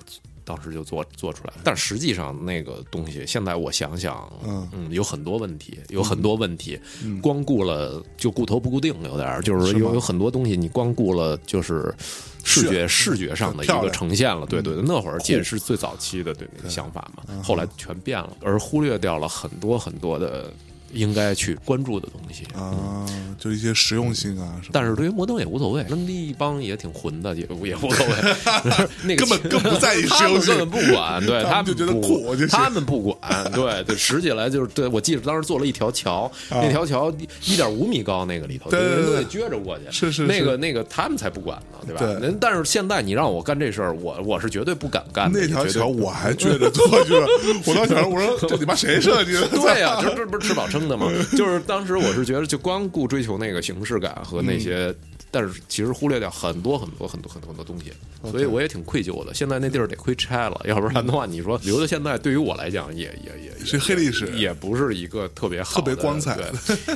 [0.49, 1.53] 当时就做做出来。
[1.63, 4.67] 但实际上那个东西，现在我想想，嗯。
[4.73, 6.79] 嗯，有很多问题，有很多问题，
[7.21, 11.93] 光顾了就顾头不顾腚，有点就是有有很多东西，你光顾了就是。
[12.41, 20.51] 视觉视觉上的一个呈现了，对对对，那会儿也是最早期的对那个想法嘛，后来全变了，而忽略掉了很多很多的
[20.93, 23.05] 应该去关注的东西啊，
[23.37, 24.59] 就一些实用性啊。
[24.71, 28.13] 但是对于摩登也无所谓，那一帮也挺混的，也也无所谓，
[29.03, 37.11] 那个根本更不在意实用性，根本不管，对他们就觉得酷，他们不管，对对，拾起来就是对我记得当时做了一条桥，那条桥
[37.45, 42.05] 一点五米高，那个里头人都得撅着过去，是是那个那个他们才不管呢，对吧？
[42.19, 45.39] 人但是现在你让我干这事儿，我我是绝对不敢干的。
[45.39, 47.27] 那条桥我还撅着过去了，
[47.65, 49.47] 我当时我说这你妈谁设计的？
[49.59, 51.07] 对呀，这这不是吃饱撑的吗？
[51.35, 54.93] 就是当时我是觉得，就光顾追求那个形式感和那些，
[55.31, 57.91] 但是其实忽略掉很多很多很多很多很多东西，
[58.31, 59.33] 所以我也挺愧疚的。
[59.33, 66.37] 现在那地儿得亏拆了，要不然的话，你说留到现在，对于我来讲，也也也是黑历史，也不是一个特别好、特别光彩。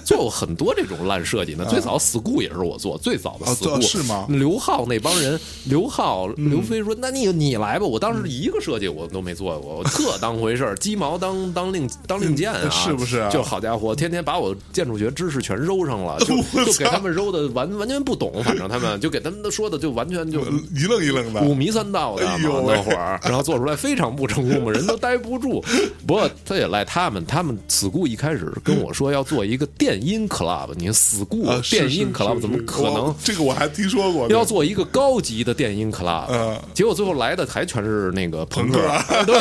[0.04, 1.65] 做过很多这种烂设计呢。
[1.69, 4.26] 最早 school 也是我做，最早的 school 是吗？
[4.30, 13.28] 刘浩那帮人，刘浩、刘飞说：“那你你来吧。”我当时一个设计我都没做过，我特当回事儿，鸡毛当当令当令箭啊，是不是？
[13.32, 20.42] 就好家伙，天天把我建筑学知识全揉上了，就就给他们揉的完完全不懂，反正他们就给他们说的就完全就
[20.76, 25.64] 一愣一愣的，五迷三道的嘛那会儿，然后做出来非常不成功嘛，人都待不住。
[26.06, 33.14] 不过他也赖他们，他们 school 一开始跟我说要做一个电音 club，你 school 电音 club 怎么可能？
[33.24, 38.80] 这个我还听说过，要做一个高级的电音 club，结果最后来的还全是那个朋克，
[39.26, 39.40] 对，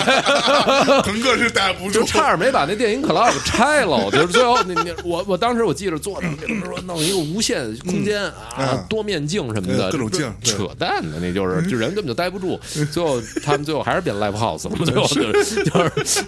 [1.02, 4.10] 朋克是待不住，就差点没把那电音 club 拆了。
[4.10, 6.28] 就是最后，那那我我当时我记着坐着，
[6.64, 12.58] 说弄一个无限空间啊，多面镜什么的，各种镜，扯淡的，那就是就人根本就待不住。
[12.90, 16.24] 最后他们最后还是变 live house 了， 最后就是 就是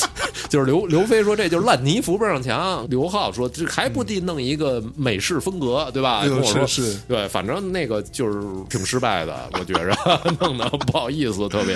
[0.48, 6.24] 就是刘刘飞说这就是烂泥扶不上墙，刘浩说这还不得弄一个美式风格，对吧？
[6.24, 9.94] 跟我说是是，对，反正那个就是挺失败的，我觉着
[10.40, 11.74] 弄得不好意思，特别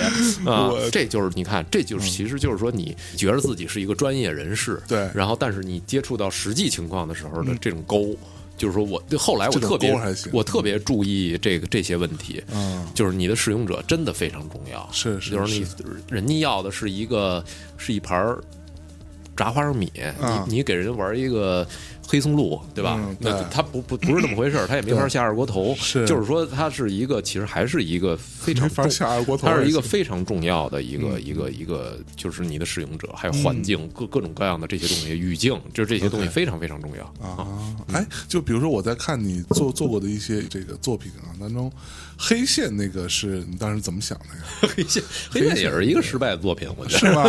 [0.51, 8.15] 啊，这就是你看，这就是其实就是说你觉得自己是一个专业人士，对，然后但是你接触到实际情况的时候的这种沟。
[8.57, 9.93] 就是说，我后来我特别
[10.31, 15.59] 我特别注意这个这些问题，嗯，就是你的使用者真的非常重要，是是，就是。
[15.59, 15.65] 你
[16.09, 17.43] 人家要的是一个
[17.77, 18.35] 是一盘
[19.35, 21.67] 炸花生米，你你给人玩一个。
[22.05, 22.99] 黑松露，对吧？
[23.19, 25.73] 那它不不不是那么回事儿，它也没法下二锅头。
[25.75, 37.47] 是，就是说，它是一个，其实还是一个非常下二锅头，它是一个非常重要的一个一个一个，就是你的使用者，还有环境各各种各样的这些东西，语境，就是这些东西非常非常重要啊。
[37.93, 41.71] 哎，就比如说我在看你做做过的一些这个作品啊当中。
[42.17, 44.43] 黑线那个是你当时怎么想的呀？
[44.75, 47.21] 黑线，黑线也是一个失败的作品，我觉得是吗？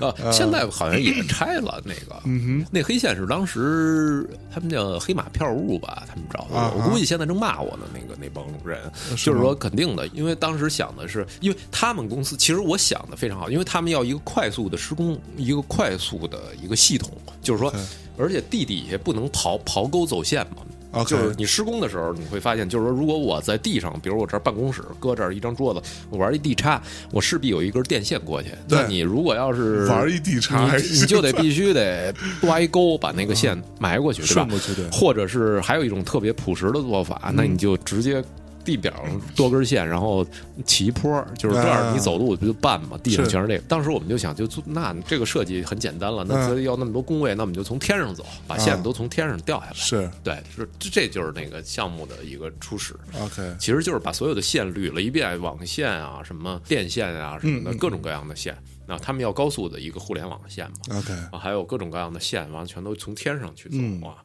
[0.08, 2.20] 啊，现在好像也拆了那个。
[2.24, 6.74] 嗯哼，那黑线是当时他们叫黑马票务吧，他们找的。
[6.76, 17.10] 我估计现在正骂我呢，那个那帮人，就是说肯定的，因为当时想的是，因为他们公司其实我想的非常好，因为他们要一个快速的施工，一个快速的一个系统，
[17.42, 17.72] 就是说，
[18.18, 20.56] 而且地底下不能刨刨沟走线嘛。
[20.98, 25.80] 啊，就是你施工的时候，你会发现，就是说，如果我在地上，比如我这儿办公室搁这儿一张桌子，
[26.10, 26.80] 我玩一地插，
[27.12, 28.50] 我势必有一根电线过去。
[28.68, 34.48] 那你如果要是玩一地插，你就得必须得挖一沟，把那个线埋过去，对吧？
[34.92, 38.22] 或者是还有一种特别朴实的做法，那你就直接。
[38.68, 38.92] 地表
[39.34, 40.26] 多根线，然后
[40.66, 42.98] 起坡，就是这样，你走路不就绊嘛？
[43.02, 43.60] 地上全是这个。
[43.60, 49.72] 当时我们就想，就那这个设计很简单了，那要那么多工位，那我们就从天上走，把线都从天上掉下来。
[49.72, 52.94] 是对，是这就是那个项目的一个初始。
[53.18, 58.54] OK，其实就是把所有的线捋了一遍，网线啊，什么电线啊，什么的各种各样的线。
[58.86, 64.20] 那他们要高速的一个互联网线嘛？OK，还有各种各样的线，完全都从天上去走啊。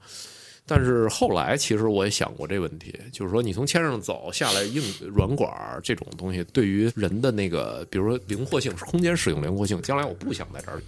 [0.65, 4.81] 但是后来，其实我也想过这问题，就是说，你从天上走下来，硬
[5.13, 5.51] 软管
[5.83, 10.81] 这种东西，对于人的那个，比如说灵活性、空间使用灵活性，将来我不想在这儿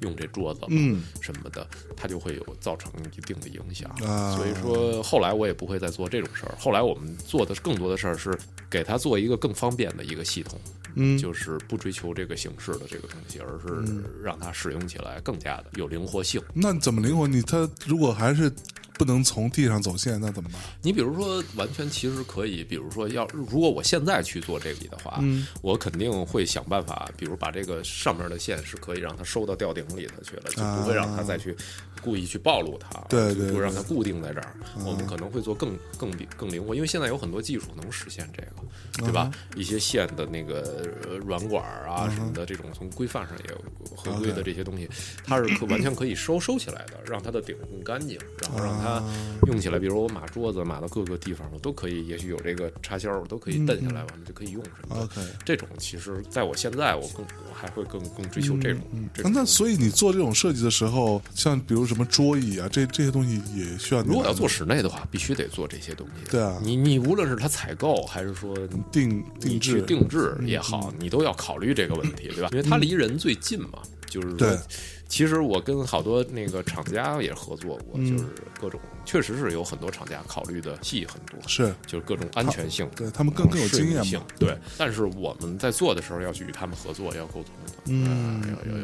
[0.00, 3.94] 用这桌子，嗯，什么的，它就会有造成一定的影响。
[4.34, 6.54] 所以说，后来我也不会再做这种事儿。
[6.58, 8.36] 后来我们做的更多的事儿是
[8.70, 10.58] 给他做一个更方便的一个系统，
[10.94, 16.40] 嗯，就是不追求这个形式的这个东西，而是让它使用起来更加的有灵活性。
[16.54, 17.28] 那怎么灵活？
[17.28, 18.50] 你它如果还是。
[18.94, 20.60] 不能从地上走线，那怎么办？
[20.82, 25.22] 你比如说，完全其实可以，比如说，要如果我现在去做这笔的话，
[25.62, 31.56] 我肯定会想办法，比如把这个上面的线是可以让它收到吊顶里头去了，就不会让它再去
[32.02, 34.54] 故意去暴露它，对对，就让它固定在这儿。
[34.84, 39.30] 我们可能会做更更更灵活，因为现在有很多技术能实现这个，对吧？
[39.56, 40.86] 一些线的那个
[41.24, 44.88] 软管啊什么的，这种从规范上也有合规的这些东西，
[45.24, 48.81] 它是可完全可以收收起来的，让它的顶更干净，然后让。
[48.82, 49.02] 它
[49.46, 55.02] 用起来，比如我码桌子码到各个地方，我都可以，也许有这个插销，我都可以蹬下来，完了就可以用什么的。
[55.02, 58.82] OK，这种其实在我现在，我更我还会更更追求这种。
[59.32, 64.02] 那所以你做这种设计的时候，像比如什么桌椅啊，这这些东西也需要。
[64.02, 66.30] 如果要做室内的话，必须得做这些东西。
[66.30, 68.56] 对啊，你你无论是它采购还是说
[68.90, 72.48] 定定制定制也好，你都要考虑这个问题，对吧？
[72.52, 74.58] 因为它离人最近嘛，就是说。
[75.12, 78.24] 其实我跟好多那个厂家也合作过，就是
[78.58, 84.56] 各种确实是有很多厂家考虑的细很多，是就是各种安全性，对他们更更有经验性，对。
[84.78, 88.78] 但是我们在做的时候要去与他们合作，要沟通的，嗯，要要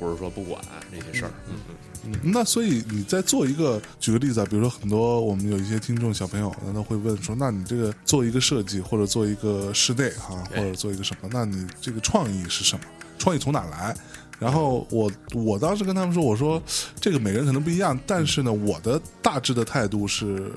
[0.00, 2.32] 不是说不管这些事儿，嗯嗯嗯。
[2.32, 12.84] 那所以你在做一个，举个例子啊，比如说很多我们有一些听众小朋友，难道会问说，那你这个做一个设计或者做一个室内哈，或者做一个什么，那你这个创意是什么？
[13.16, 13.94] 创意从哪来？
[14.42, 16.60] 然后我我当时跟他们说，我说
[17.00, 20.50] 这个每个人可能不一样，但是呢，我的大致的态度是，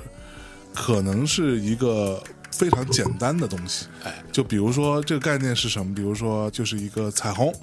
[0.74, 2.20] 可能是一个
[2.52, 3.86] 非常简单的东西。
[4.04, 5.94] 哎，就比如说这个概念是什么？
[5.94, 7.54] 比如说就是一个彩虹。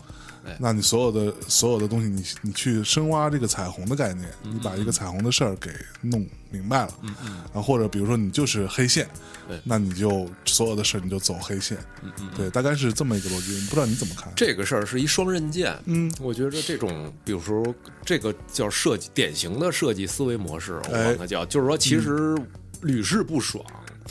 [0.58, 9.08] 那你所有的所有的东西，你你去深挖这个彩虹的概念，你把一个彩虹的事儿给弄明白了，嗯嗯，啊，或者比如说你就是黑线，
[9.48, 14.32] 对，那你就所有的事儿你就走黑线，嗯嗯，对，大概是这么一个逻辑，不知道你怎么看？
[14.36, 17.64] 这个事儿是一双刃剑，嗯，我觉得这种，比如说
[18.04, 22.36] 这个叫设计典型的设计思维模式，我管它叫，就是说其实
[22.82, 23.64] 屡试不爽，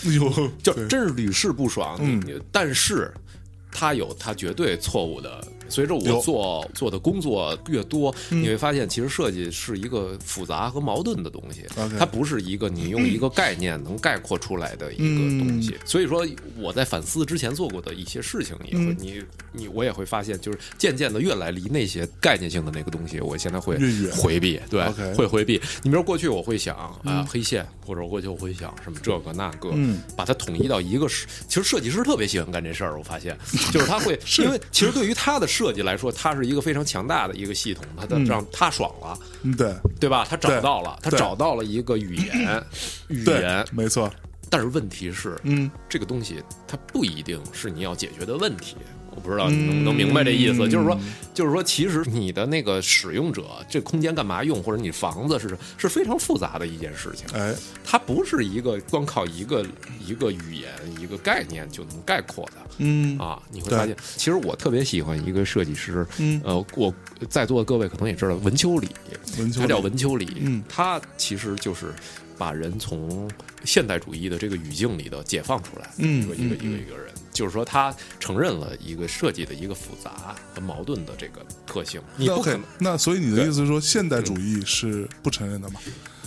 [0.05, 3.13] 哎呦就真是屡试不爽，嗯，但是
[3.71, 5.45] 它有它绝对错误的。
[5.71, 8.41] 随着我做做的工作越多，嗯。
[8.43, 11.63] 你会发现，其实设计是一个复杂和矛盾的东西
[11.97, 15.61] 它不是一个你用一个概念能概括出来的一个东嗯。
[15.61, 15.75] 西。
[15.85, 18.87] 所以说，我在反思之前做过的一些事情，也嗯。
[18.87, 23.77] 会你你我也会发现，就是渐渐的越来离那些概念性的那个东西，我现在会
[24.11, 25.61] 回避，对会回避。
[25.83, 30.01] 你比如过去我会想啊，黑线，或者过去我会想什么这个那个，嗯。
[30.17, 33.37] 把它统一到一个，其实设计师特别喜欢干这事儿，我发现，
[33.71, 40.25] 就是他会，因为其实对于他的设计来说，它是一个非常强大的一个系统，它的让他爽了，嗯，对对吧？
[40.27, 42.63] 他找到了，他找到了一个语言，
[43.09, 44.11] 语言，，没错，
[44.49, 48.75] 但是问题是，嗯，这个东西它不一定是你要解决的问题。
[49.13, 50.99] 我不知道你能不能明白这意思，嗯就是说，
[51.33, 57.27] 就是说，其实你的那个使用者，这空间干嘛用，或者你房子是是非常复杂的一件事情。
[57.37, 59.65] 哎，它不是一个光靠一个
[60.05, 60.69] 一个语言、
[60.99, 63.41] 一个概念就能概括的嗯啊！
[63.51, 66.93] 你会发现，其实我特别喜欢一个设计师，嗯呃，我
[67.29, 68.89] 在座的各位可能也知道文丘里，
[69.37, 71.93] 文丘里他叫文丘里，嗯他其实就是
[72.37, 73.29] 把人从
[73.65, 82.63] 现代主义的这个语境里头解放出来，嗯一个一个嗯一个一个人，就是说他承认了一个设计的一个复杂和矛盾的这个特性，你不可 OK，能。
[82.79, 85.79] 那所以你的意思是说，现代主义是不承认的吗？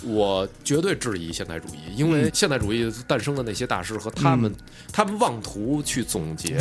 [0.05, 2.11] 我绝对质疑现代主义，因嗯。
[2.11, 4.53] 为现代主义诞生的那些大师和他们，
[4.91, 6.57] 他们妄图去总结，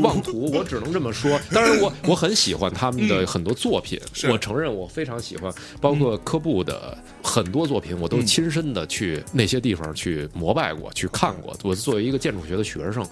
[0.00, 1.38] 妄图，我只能这么说。
[1.52, 4.30] 当然我，我很喜欢他们的很多作品，是。
[4.30, 11.56] 我承认我非常喜欢，包括科布的很多作品，我都亲身的去那些地方去膜拜过，去看过。
[11.62, 13.06] 我作为一个建筑学的学生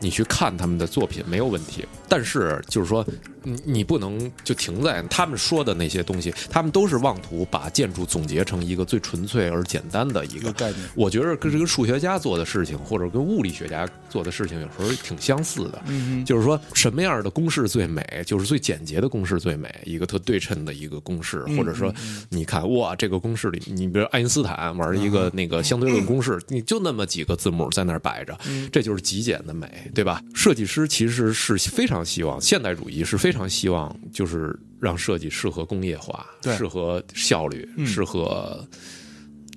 [0.00, 3.06] 你去看他们的作品没有问题，但是就是说，
[3.42, 15.82] 你你不能就停在他们说的那些东西，他们都是妄图把建筑总结成一个最纯粹而简单的一个概念我觉得跟这个数学家做的事情，或者跟物理学家做的事情，有时候挺相似的。
[15.86, 21.92] 嗯就是说，什么样的公式最美，就是最简洁的公式最美，一个特对称的一个公式，嗯或者说，
[22.30, 30.20] 你看哇，这个公式里，你比如爱因斯坦玩一啊个那个相对论公式，你就那么几个字母在那儿摆着，嗯这就是极简的美，对吧？
[30.34, 36.56] 设计师其实是非常希望，现代主义是非常希望，就是让设计适合工业化，对。
[36.56, 38.66] 适合效率，适合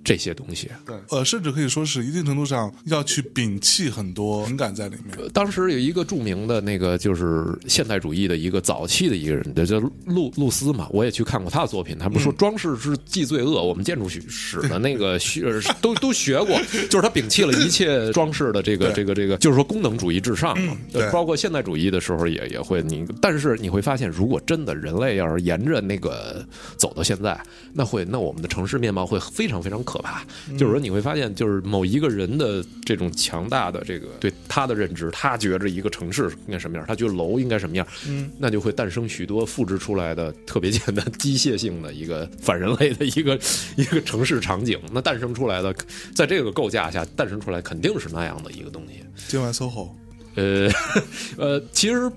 [0.04, 0.70] 这些东西。
[0.86, 5.18] 对，呃，甚至可以说是一定程度上要去摒弃很多情感在里面。
[5.34, 11.98] 当时有一个著名的那个就是现代主义的一个早期的一个人，叫路路斯嘛，我也去看过他的作品。
[11.98, 15.44] 他不是说装饰是既罪恶，我们建筑史的那个学
[15.82, 16.60] 都都学过，
[16.90, 20.78] 就是他摒弃了一切装饰的这个这个这个，就是说功能主义至上嘛。
[20.92, 26.46] 对包括现代主义的时候也也会你，但是你会发现，如果真的人类要是沿着那个
[26.78, 27.40] 走到现在，
[27.74, 30.23] 那会那我们的城市面貌会非常非常可怕。
[30.58, 43.39] 就是说你会发现，就是某一个人的这种强大的这个对他的认知，他觉着一个城市应该什么样，他觉得楼应该什么样，嗯，那就会诞生许多复制出来的特别简单、 机械性的一个反人类的一个
[43.75, 44.80] 一个城市场景。
[44.91, 45.73] 那诞生出来的，
[46.13, 49.04] 在这个构架下诞生出来，肯定是那样的一个东西。
[49.28, 49.89] 今晚 SOHO，
[50.36, 50.69] 呃
[51.38, 52.12] 呃，其实。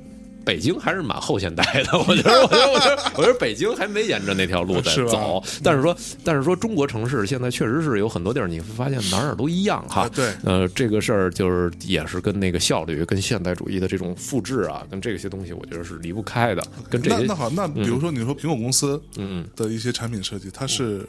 [0.44, 5.42] 北京还是蛮后现代的， 我觉得，我觉得，我觉得，我觉得北京还没沿着那条路在走。
[5.62, 10.11] 但是说，但是说，中国城市现在确实是有很多地儿，你会发现哪儿哪儿都一样哈啊。
[10.14, 16.62] 对呃，这个事儿就是也是跟那个效率、跟现代主义的这种复制啊，跟这些东西，我觉得是离不开的。
[16.90, 21.07] 跟这些那那，好，那比如说你说苹果公司嗯嗯，的一些产品设计，它是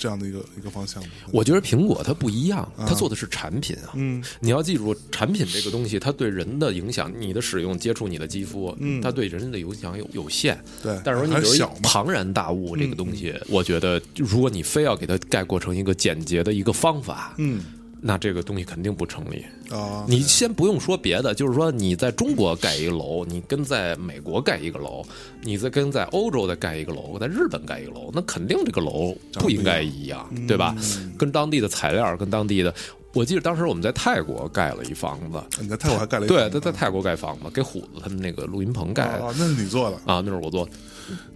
[0.00, 1.10] 这样的一个一个方向吗？
[1.30, 3.92] 我觉得苹果它不一样，它做的是产品啊。
[3.94, 4.24] 嗯。
[4.40, 9.02] 你要记住，产品这个东西，它对人的影响，你的使用接触你的肌肤，嗯。
[9.02, 10.58] 它对人的影响有有限。
[10.82, 17.62] 对，但是说你比如一庞然大物这个东西，我觉得如果你非要给它概括成一个简洁的一个方法，嗯
[18.02, 19.44] 那这个东西肯定不成立。
[19.70, 25.04] 啊，你先不用说别的，就是说你在中国盖一个楼，你跟在美国盖一个楼，
[25.42, 30.74] 你再跟在欧洲再盖一个楼，在日本盖一个楼，那肯定这个楼不应该一样，对吧？
[31.16, 32.74] 跟当地的材料，跟当地的，
[33.12, 39.04] 我记得当时我们在泰国盖了一房子，你在泰国还盖了一对，房在在泰国盖房子，给虎子他们那个录音棚盖。
[39.18, 40.72] 的啊，那是你做的，啊，那是我做的。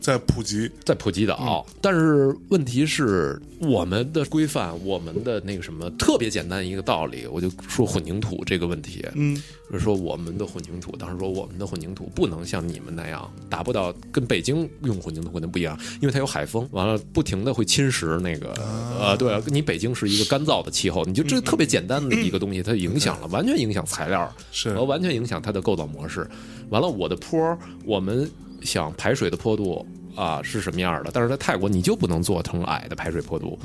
[0.01, 9.41] 在普吉，在普吉岛，但是问题是我们的规范，我们的那个什么特别简单一个道理，我就说混凝土这个问题，嗯。
[9.71, 18.53] 就是说我们的混凝土，当时说我们的混凝土不能像你们那样达不到跟北京用混凝土可能不一样，因为它有海风，完了不停的会侵蚀那个
[19.01, 24.69] 呃，对你北京是一个干燥的气候，你就这特别简单的一个东西，它影响了，完全影响材料，是。
[24.69, 26.29] 然后完全影响它的构造模式。
[26.69, 28.31] 完了，我的坡儿，我们
[28.65, 31.11] 想排水的坡度啊是什么样的？
[31.13, 33.59] 但是在泰国你就不能做成矮的排水坡度。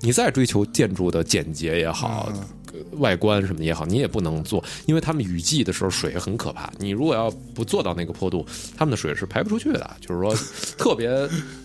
[0.00, 2.32] 你再追求建筑的简洁也好，
[2.92, 6.72] 外观什么也好，你也不能做，因为他们雨季的时候水很可怕。
[6.78, 8.44] 你如果要不做到那个坡度，
[8.76, 10.34] 他们的水是排不出去的，就是说
[10.76, 11.08] 特别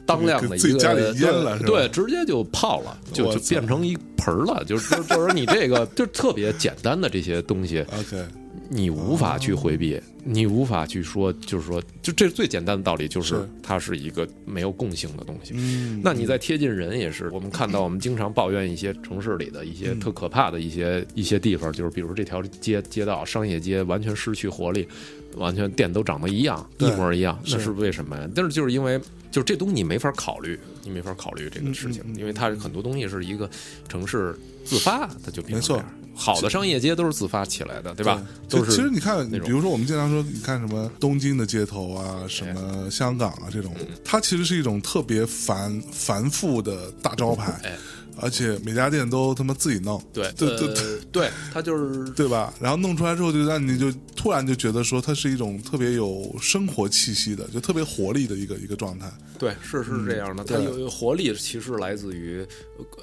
[0.05, 7.79] 当量的一个，对，直接就泡了，就就变成一盆了，就是就是你这个就特别简单的这些东西。
[7.99, 8.23] OK。
[8.69, 15.53] 你无法去回避，你无法去说，就是说，就这最简单的道理，就是它是一个没有共性的东西。
[15.55, 24.87] 嗯，那你在贴近人也是，我们看到我们经常抱怨一些城市里的一些特可怕的一些一些地方，就是比如这条街街道、商业街完全失去活力，
[25.35, 28.29] 完全店都长得一样，一模一样，那是为什么呀？
[28.35, 28.99] 但是就是因为，
[29.31, 33.49] 就是这东西你没法考虑，你没法考虑这个事情，因为它很多东西是一个
[33.87, 35.81] 城市自发，它就没错。
[36.17, 38.21] 好的商业街都是自发起来的，对吧？
[38.49, 38.71] 都是。
[38.71, 47.61] 其实你看，比如说我们经常说，你看什么东京的街头啊，什么香港啊这种，它其实是一种特别繁繁复的大招牌。
[48.21, 52.53] 而且每家店都他妈自己弄，对对对对，对他就是 对吧？
[52.59, 59.11] 然后弄出来之后，就让你就突然就觉得说，它是一种特别有生活气息的，就特别活力的一个一个状态。
[59.37, 62.45] 对，是是这样的，它有活力，其实来自于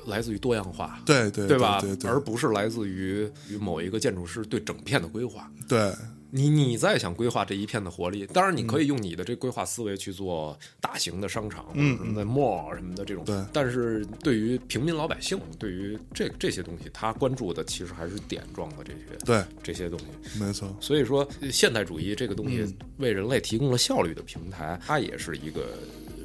[0.07, 1.59] 来自于多样化，对对对
[2.05, 5.51] 而不是来自于于某一个建筑师对整片的规划。
[5.69, 5.93] 对。
[6.37, 13.41] 你你再想规划这一片的活力，当然你可以用你的这规划思维去做大型的商场，嗯，那 mall 什么的这种，对。
[13.53, 20.77] 但是对于平民老百姓，对于这这些东西，他关注的其实还是点状的这些，对这些东西，没错。
[20.81, 22.67] 所以说，现代主义这个东西
[22.97, 25.69] 为人类提供了效率的平台，它也是一个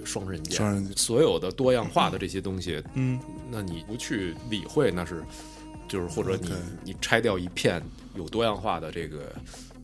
[0.04, 0.58] 双刃剑。
[0.58, 0.98] 双刃剑。
[0.98, 3.20] 所有的多样化的这些东西，嗯，
[3.52, 5.24] 那你不去理会，那是
[5.88, 6.52] 就是或者你
[6.84, 7.80] 你拆掉一片
[8.16, 9.32] 有多样化的这个。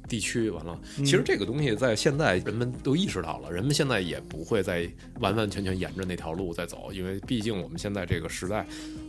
[0.07, 4.89] 地区完了，其实这个东西在现在人们都意识到了，人们现在也不会再
[5.19, 8.65] 完完全全沿着那条路在走，因为毕竟我们现在这个时代。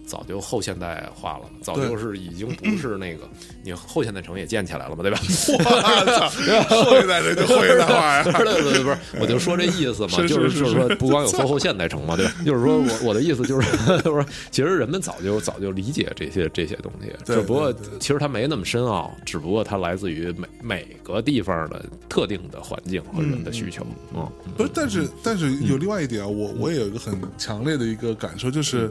[0.06, 3.28] 早就后现代化了，早就是已经不是那个
[3.64, 5.18] 你后现代城也建起来了嘛，对吧？
[6.70, 12.32] 后现代人就后现代化呀， 不是不是， 我就说这意思嘛，就是就是说不光有后后现代城嘛，对吧？
[12.44, 13.68] 就是说我我的意思就是
[14.04, 23.84] 说，其实人们早就早就理解这些这些东西，只不过其实它没那么深奥，只不过它来自于每每个地方的特定的环境和人的需求。
[24.14, 28.88] 嗯，不是，但是但是有另外一点啊，我我也有一个很强烈的一个感受，就是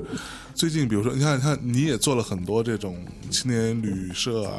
[0.54, 1.05] 最近比如。
[1.14, 2.98] 你看，你看你也做了很多这种
[3.30, 4.54] 青年旅社啊、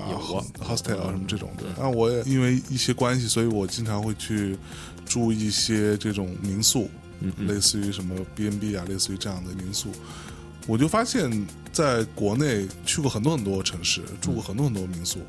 [0.61, 1.65] hostel 啊什么这种的。
[1.79, 4.57] 那我也因为一些关系，所以我经常会去
[5.05, 6.91] 住一些这种民宿，
[7.39, 9.91] 类似于什么 B N B 啊，类似于这样的民宿。
[10.67, 15.21] 我就发现，在国内去过很多很多城市，住过很多很多民宿，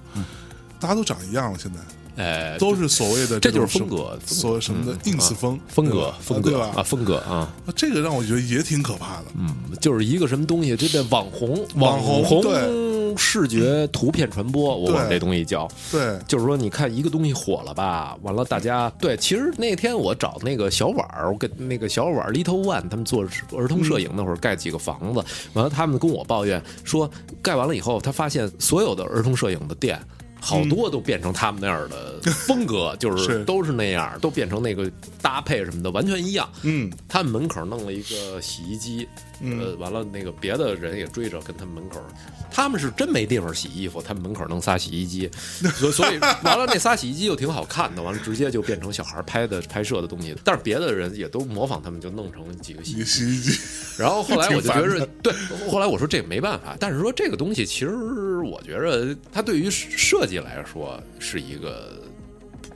[0.80, 1.80] 大家都长一样了，现在。
[2.18, 9.26] 哎，都是所谓的，这就是风格，所什么的 ins 风风格风格啊，风格啊，这个让我觉得也挺可怕的。
[9.38, 23.24] 嗯，就是一个什么东西，这叫网红网红对视觉图片传播，我管这东西叫对，就是说，你看一个东西火了吧，完了大家对，其实那天我找那个小婉儿，我跟那个小婉儿 Little One 他们做
[23.56, 27.10] 儿童摄影那会儿盖几个房子，完了他们跟我抱怨说，
[27.44, 30.00] 盖完了以后，他发现所有的儿童摄影的店。
[30.40, 33.44] 好多都变成他们那样的风格，就是。
[33.46, 36.50] 都是那样，都变成那个搭配什么的完全一样。
[36.64, 39.08] 嗯，他们门口弄了一个洗衣机，
[39.42, 42.02] 呃，完了那个别的人也追着跟他们门口。
[42.50, 45.30] 他们是真没地方洗衣服，他们门口弄仨洗衣机，
[45.76, 50.34] 所所以 完了那仨洗衣机又挺好看的，完了直接就变成小孩拍的拍摄的东西。
[50.44, 53.60] 但是别的人也都模仿他们，就弄成几个洗衣机。
[53.98, 55.34] 然后后来我就觉着， 对，
[55.70, 56.76] 后来我说这没办法。
[56.80, 62.02] 但是说这个东西其实我觉着它对于设计来说是一个。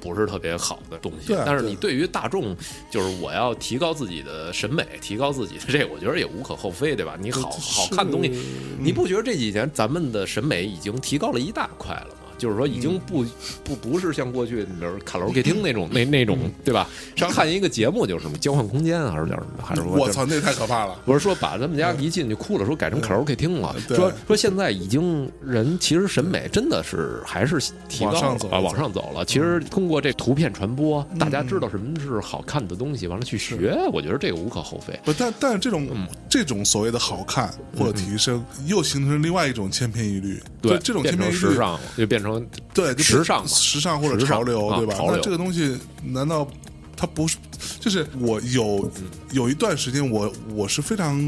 [0.02, 2.54] 不是特别好的东西，但是你对于大众，
[2.89, 7.16] 就是我要提高自己的审美，提高自己的这，我觉得也无可厚非，对吧？
[7.22, 8.32] 你好好看的东西，
[8.80, 12.31] 你不觉得这几年咱们的审美已经提高了一大块了吗？
[12.42, 13.24] 就是说，已经不
[13.64, 16.89] 不不是像过去，比如卡拉 OK 厅那种那那种，对吧？
[17.16, 19.64] 上看一个节目就是什么交换空间还是叫什么？
[19.64, 21.00] 还是我操，那太可怕了！
[21.06, 23.76] 不是说把咱们家一进去哭了，说改成卡拉 OK 厅了。
[23.89, 28.20] 说说现在已经人其实审美真的是还是提高
[28.50, 29.24] 啊，往上走了。
[29.24, 35.00] 其实通过这图片传播，大家知道什么是好看的东西，完了去学，我觉得这个无可厚非。
[35.06, 35.88] 不，但但是这种
[36.28, 40.42] 这种所谓的好看或者提升，又形成另外一种千篇一律。
[40.60, 42.31] 对，这种千篇一律时尚就变成。
[42.74, 44.96] 对，时尚，时尚或者潮流，对吧？
[45.08, 46.48] 那这个东西难道
[46.96, 47.38] 它不是？
[47.80, 48.92] 就是我有
[49.32, 51.20] 有一段时间，我我是非常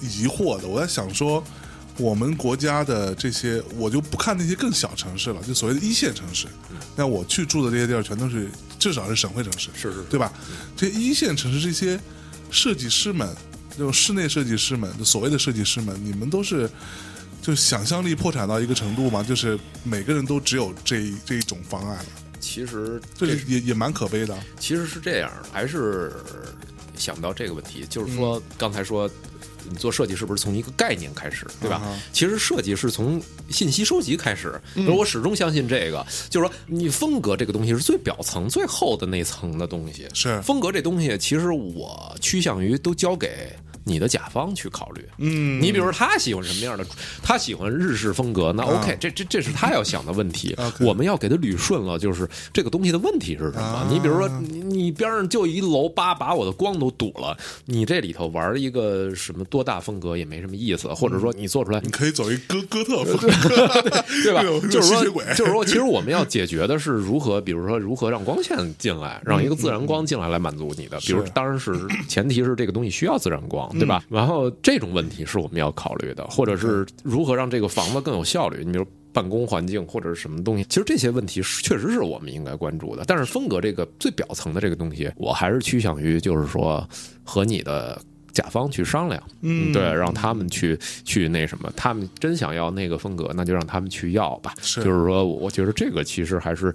[0.00, 0.66] 疑惑的。
[0.66, 1.42] 我在想说，
[1.98, 6.46] 我们国家的这些，我就不看那些更小城市了，就所谓的一线城市。
[6.96, 8.48] 那我去住的这些地儿，全都是
[8.78, 10.32] 至少是省会城市，是是，对吧？
[10.76, 11.98] 这一线城市这些
[12.50, 13.28] 设计师们，
[13.76, 16.68] 这种室内设计师们，所谓的设计师们，你们都是。
[17.50, 22.06] 就想象力破产到一个程度嘛，就是每个人都只有这一这一种方案了，
[22.38, 24.38] 其实这是也也蛮可悲的。
[24.58, 26.12] 其实是这样，还是
[26.96, 29.10] 想到这个问题，就是说刚才说。
[29.68, 31.82] 你做设计是不是从一个概念开始，对吧？
[32.14, 34.58] 其实设计是从信息收集开始。
[34.74, 40.08] 而我始终相信这个，就是说你风格这个东西是最表层、最厚的那层的东西。
[40.14, 43.54] 是风格这东西，其实我趋向于都交给
[43.90, 45.04] 你的甲方去考虑。
[45.18, 46.86] 嗯，你比如说他喜欢什么样的，
[47.22, 50.56] 他喜欢日式风格，那 OK，、这这这是他要想的问题。
[50.80, 53.60] 我们要给他捋顺了，就是这个东西的问题是什么？
[53.60, 64.42] 啊你比如说，你你边上就一楼，吧把我的光都堵了，你这里头玩一个什么多大风格也没什么意思，或者说你做出来你可以走一哥哥特风 格，对吧？
[64.70, 70.98] 就是说就是说，其实我们要解决的是如何，比如说如何让光线进来，让一个自然光进来来满足你的。
[71.00, 71.74] 比如，当然是
[72.08, 74.04] 前提是这个东西需要自然光，对吧？
[74.08, 78.62] 然后这种问题是我们要考虑的，或者是如何让这个房子更有效率。
[78.64, 78.86] 你比如。
[79.12, 83.02] 办公环境或者是什么东西，其实这些问题是确实是我们应该关注的。
[83.08, 86.88] 但是风格这个最表层的这个东西，我还是趋向于就是说
[87.24, 88.00] 和你的
[88.32, 94.54] 甲方去商量，嗯对，让他们去去那什么，他们真想要那个风格，那就让他们去要吧。
[94.62, 96.70] 是就是说，我觉得这个其实还是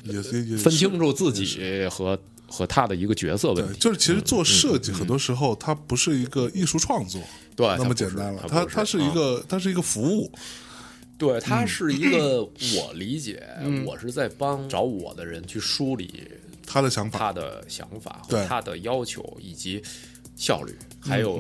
[0.58, 3.80] 分清楚自己和和他的一个角色问，题。
[3.80, 7.22] 就是其实做设嗯计很多时候它不是一个艺术创作
[7.56, 9.14] 对，那么简单了，它不它它是一啊。
[9.14, 10.32] 个它是一个服务，
[11.18, 13.86] 对，它是一个我理解，嗯。
[13.86, 16.30] 我是在帮找我的人去梳理
[16.66, 17.20] 他的想法。
[17.20, 18.46] 他的想法对。
[18.48, 19.82] 他的要求以及
[20.36, 21.40] 效率，还有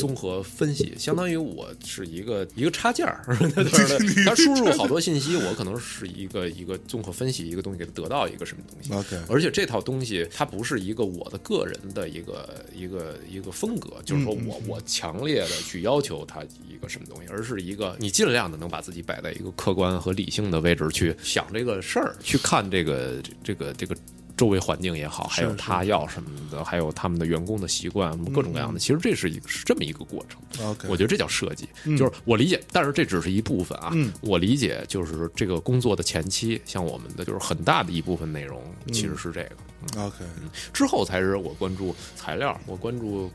[0.00, 8.92] 综合分析，相当于我是一个 一个插件儿，对对对，他输入好多信息，我可能是一个一个综合分析一个东西，给他得到一个什么东西。
[8.92, 23.94] OK 而且这套东西它不是一个我的个人的一个一个一个风格，就是说我我强烈的去要求它一个什么东西，而是一个你尽量的能把自己摆在一个客观和理性的位置去想这个事儿，去看这个这个这个。
[24.40, 30.40] 周围环境也好，还有他要什么的，还有他们的员工的习惯，各种各样的，其实这是一个是这么一个过程。
[30.88, 31.68] 我觉得这叫设计，
[31.98, 33.90] 就是我理解，但是这只是一部分啊。
[33.92, 34.10] 嗯。
[34.22, 38.62] 我理解就是这个工作的前期，像我们的就是很大的一部分内容
[38.92, 40.24] 其实是这个，OK。
[40.72, 43.30] 之后才是我关注材料，我关注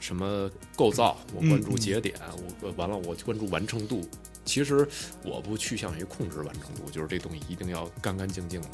[0.00, 2.14] 什么构造，我关注节点，
[2.60, 4.06] 我完了我关注完成度。
[4.44, 4.86] 其实
[5.24, 8.68] 我不趋向于控制完成度，就是这东西一定要干干净净的。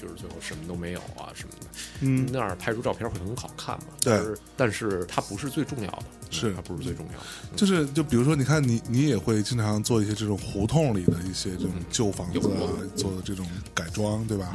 [0.00, 1.66] 就是最后什么都没有啊什么的，
[2.00, 3.86] 嗯那样拍出照片会很好看嘛？
[4.00, 7.26] 对但是但是它不是最重要的，是它不是最重要的。
[7.52, 14.52] 嗯就是就比如说，你看你你也会经常做一些这种胡同里的一些这种旧房子有啊，做的这种改装，对吧？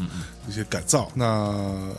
[0.48, 1.92] 一些改造，那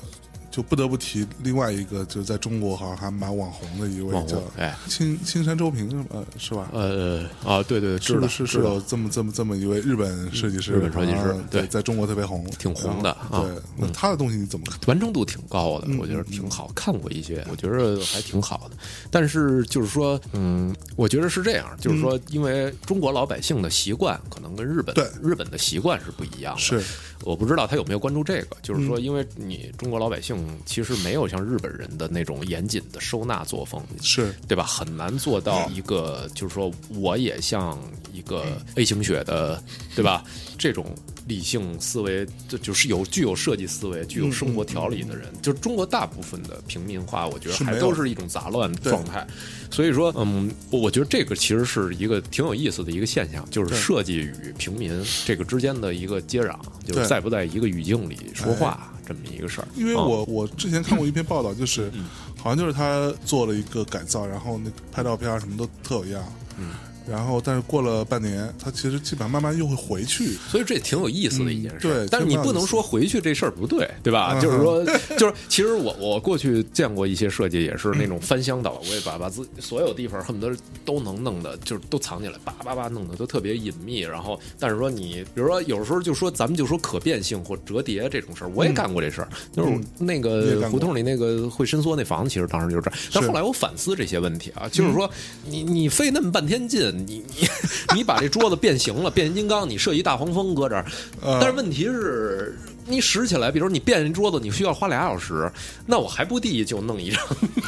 [0.57, 6.71] 就不得不提另外一个，就是在中国好像还蛮网红的一位叫网红哎青青山周平，呃，是吧？
[6.73, 14.81] 呃啊，对对，是知道是有这么这么这么一位日本设计师，日本设计师啊对，对在中国特别红，挺红的啊对，那他的东西你怎么看？
[14.87, 18.77] 完成度挺高嗯的，我觉得挺好，看过一些，我觉得还挺好的。
[19.11, 26.61] 但是就是说，嗯，我觉得是这样，就是说，因为中国老百姓的习惯可能跟日本对日本的习惯是不一样的。
[26.63, 26.83] 是，
[27.27, 34.63] 我不知道他有没有关注这个，就是说，因为你中国老百姓其实没有像日本人的那种严谨的收纳作风，是对吧？
[34.63, 37.77] 很难做到一个，就是说，我也像
[38.13, 38.45] 一个
[38.77, 39.61] A 型血的，
[39.97, 40.23] 对吧？
[40.57, 40.95] 这种
[41.27, 49.27] 理性思维，就就是有具有设计思维、具有生活条理的人，就是中国大部分的平民化，我觉得还都是一种杂乱状态。
[49.71, 59.69] 所以说，嗯，我我觉得这个其实是一个挺有意思的一个现象，就是设计与平民这个之间的一个接壤，就是在不在一个语境里说话这么一个事儿。
[59.77, 60.03] 因为啊。
[60.03, 62.05] 我我之前看过一篇报道，就是嗯。
[62.39, 66.23] 好像就是他做了一个改造，然后那拍照片什么都特有样，
[66.61, 66.71] 嗯，
[67.09, 71.79] 然后但是过了半年，他其实基本上慢慢又会回去，所以这挺有意思的一件事。
[71.79, 74.33] 嗯对但是你不能说回去这事儿不对，对吧？
[74.35, 74.85] 嗯就是说，
[75.17, 84.01] 就是其实我我过去见过一些设计，也是那种翻箱倒柜，把把自所有地方恨不得都能弄的，就是都藏起来，叭叭叭弄的都特别隐秘。
[84.01, 93.01] 然后，但是说你，比如说有时候就说咱们就说可变性或折叠这种事儿，我也干过这事儿，就是那个胡同里那个会伸缩那房子，其实当时就是这样。
[93.13, 95.09] 但后来我反思这些问题啊，就是说
[95.45, 97.49] 你你费那么半天劲，你你
[97.97, 100.85] 你把这桌子变形了，变形金刚，你设一大黄蜂搁这儿，
[101.23, 105.51] 呃但是问题是，你拾起来，比如你变一桌子，你需要花俩小时，
[105.87, 107.21] 那我还不地就弄一张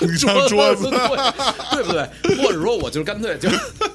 [0.03, 0.89] 一张桌子，
[1.72, 2.09] 对不对？
[2.43, 3.49] 或者说，我就干脆就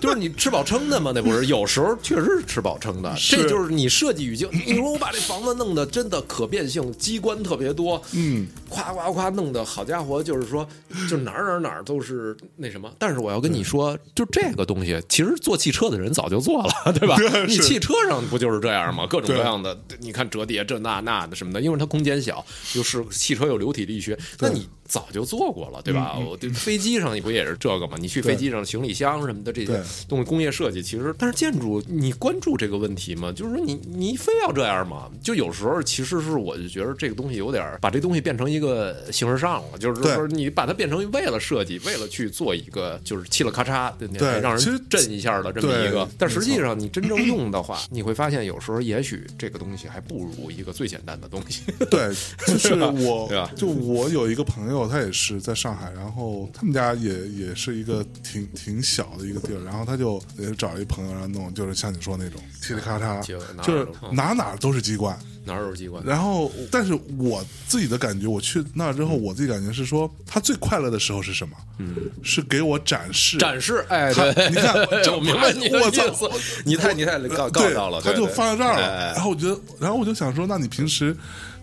[0.03, 1.45] 就是你吃饱撑的嘛，那不是？
[1.45, 4.49] 有时候确实是吃饱撑的，这就是你设计语境。
[4.51, 10.67] 你说我把这房子弄得真的可变性，机关特别多，嗯，夸夸夸弄的好家伙，就是说，
[11.09, 12.91] 就哪儿哪儿哪儿都是那什么。
[12.99, 17.15] 但是我要跟你说，就这个东西，其实做汽车的人早就做了，对吧？
[17.47, 19.07] 你汽车上不就是这样吗？
[19.09, 22.45] 各种各样的，你看折叠这那那的什么的，因为它空间小，
[22.75, 24.67] 又是汽车有流体力学，那你。
[24.93, 26.19] 早就做过了，对吧？
[26.19, 27.97] 我飞机上你不也是这个吗？
[27.99, 33.31] 你去飞机上行李箱什么的这些东西，工业设计其实，但是建筑你关注这个问题吗？
[33.31, 35.09] 就是说你你非要这样吗？
[35.23, 46.07] 就有时候其实是我就觉得这个东西有点把这东西变成一个形式上了，就是说你把它变成为了设计，为了去做一个就是嘁了咔嚓，对，让人震一下的这么一个。
[46.19, 51.63] 但实际上你真正用的话， 你会发现有时候也许这个东西还不如一个最简单的东西。
[51.89, 52.13] 对，
[52.45, 53.27] 就是我，
[53.57, 54.82] 就我有一个朋友。
[54.87, 66.03] 他也是在上海，然后他们家也也是一个挺挺小的一个地儿，然后他就也找了一朋友让弄，就是像你说那种嘁里咔嚓，就是哪哪都是机关，哪都是机关。
[66.05, 71.55] 然后，但是我自己的感觉，我去那之后，我自己感觉是说，他最快乐的时候是什么？
[71.79, 73.83] 嗯，是给我展示展示。
[73.89, 74.73] 哎，对，你看，
[75.13, 76.29] 我明白你的意思。
[76.65, 79.13] 你太你太告告到了，他就放在这儿了。
[79.13, 81.15] 然后我觉得，然后我就想说，那你平时。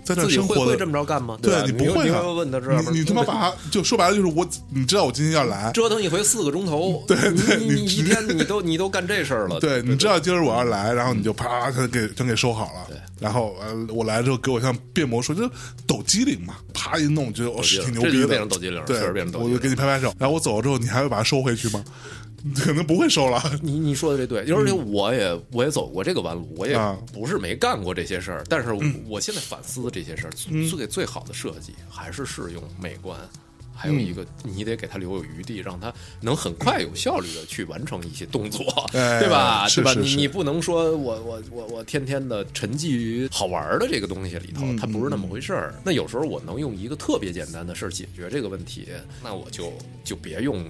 [0.05, 1.39] 在这生活会这么着干吗？
[1.43, 2.23] 对你不会啊？
[2.33, 5.71] 问他这你你他妈把他就说白了就是我，你知道我今天要来。
[5.73, 15.49] 折腾一回四个钟头，对 对，你一天你都你都干这事儿了，对，你知道今儿我要来，然后你就啪他给全给收好了，然后呃我来之后给我像变魔术，就
[15.87, 21.85] 抖机灵嘛，啪一弄觉得我是挺牛逼的，变成抖机灵，对，变成抖我就给你拍拍手，然后我走了之后，你还会把它收回去吗？
[22.57, 23.43] 可能不会收了。
[23.63, 26.77] 你你说的这对，而且我也我也走过这个弯路，我也
[27.13, 28.45] 不是没干过这些事儿。
[28.49, 28.73] 但是
[29.09, 30.31] 我现在反思这些事儿，
[30.69, 33.19] 最最好的设计还是适用美观，
[33.75, 39.67] 还有一个你得给他留有余地，让他能很快有效率的去完成一些动作， 对吧？
[39.69, 39.93] 对吧？
[39.95, 45.75] 你你不能说我我我我天天的沉寂于好玩的这个东西里头，它不是那么回事儿。
[45.85, 48.89] 那有时候我能用一个特别简单的事儿解决这个问题，
[49.23, 49.73] 那我就
[50.05, 50.65] 就别用。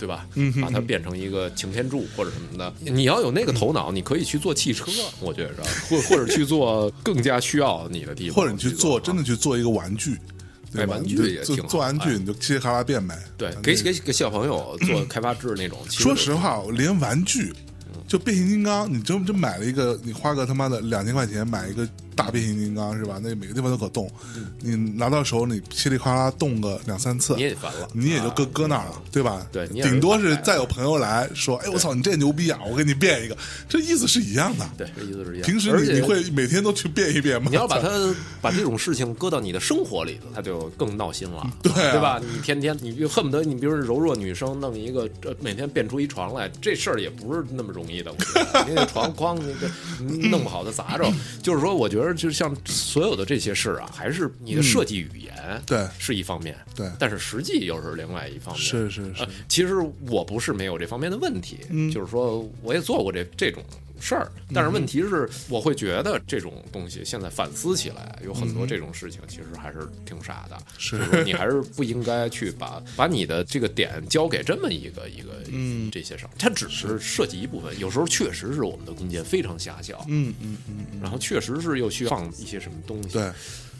[0.00, 0.26] 对吧？
[0.62, 4.90] 把它变成一个擎天柱或者什么的，你要有那个头脑，你可以去做汽车，
[5.20, 10.16] 我觉着，或或者去做更加需要你的地方， 或者你去做真的去做一个玩具，
[10.72, 13.22] 对玩具也挺做玩具，你就嘁哩喀啦变呗。
[13.36, 15.78] 对，给给给小朋友 做开发制那种。
[15.90, 17.52] 说实话，连玩具，
[18.08, 21.86] 就变形金刚，你真真买了一个，你花个他妈的两千块钱买一个。
[22.14, 23.20] 大变形金刚是吧？
[23.22, 24.10] 那每个地方都可动，
[24.60, 29.46] 你拿到手你噼里啪啦动个两三次，你也烦了，你也就搁搁那儿了，对吧？
[29.52, 32.58] 对，顶多是再有朋友来说，哎，我操，你这牛逼啊！
[32.68, 33.36] 我给你变一个，
[33.68, 34.68] 这意思是一样的。
[34.76, 35.48] 对，这意思是一样。
[35.48, 37.48] 平时你你会每天都去变一变吗？
[37.50, 37.88] 你要把它
[38.40, 42.20] 把这种事情搁到你的生活里头，它就更闹心了， 对对吧？
[42.20, 45.08] 你天天你就恨不得你比如柔弱女生弄一个，
[45.40, 48.10] 每天变出一床来，这事儿也不是那么容易的。
[48.66, 51.10] 你那床哐，你这弄不好它砸着。
[51.42, 52.54] 就是说，我觉得就像。
[52.66, 58.62] 所有的这些事啊，还是你的设计语言对是一方面，对，但是实际又是另外一方面。
[58.62, 59.76] 是是是，其实
[60.08, 61.58] 我不是没有这方面的问题，
[61.92, 63.62] 就是说我也做过这这种。
[64.00, 70.56] 事儿，但是问题是，我会觉得这种东西现在反思起来，有很多这种事情其实还是挺傻的。
[70.78, 77.78] 是，你还是不应该去把把你的这个点交给这么一个一个嗯这些上，它只是涉及一部分。
[77.78, 83.10] 有时候确实是我们的空间非常狭小，嗯嗯嗯，然后确实是又需要放一些什么东西。
[83.10, 83.30] 对，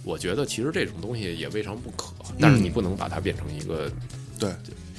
[0.05, 3.91] 我觉得其实这种东西也未尝不可，但是你不能把它变成一个
[4.39, 4.53] 对。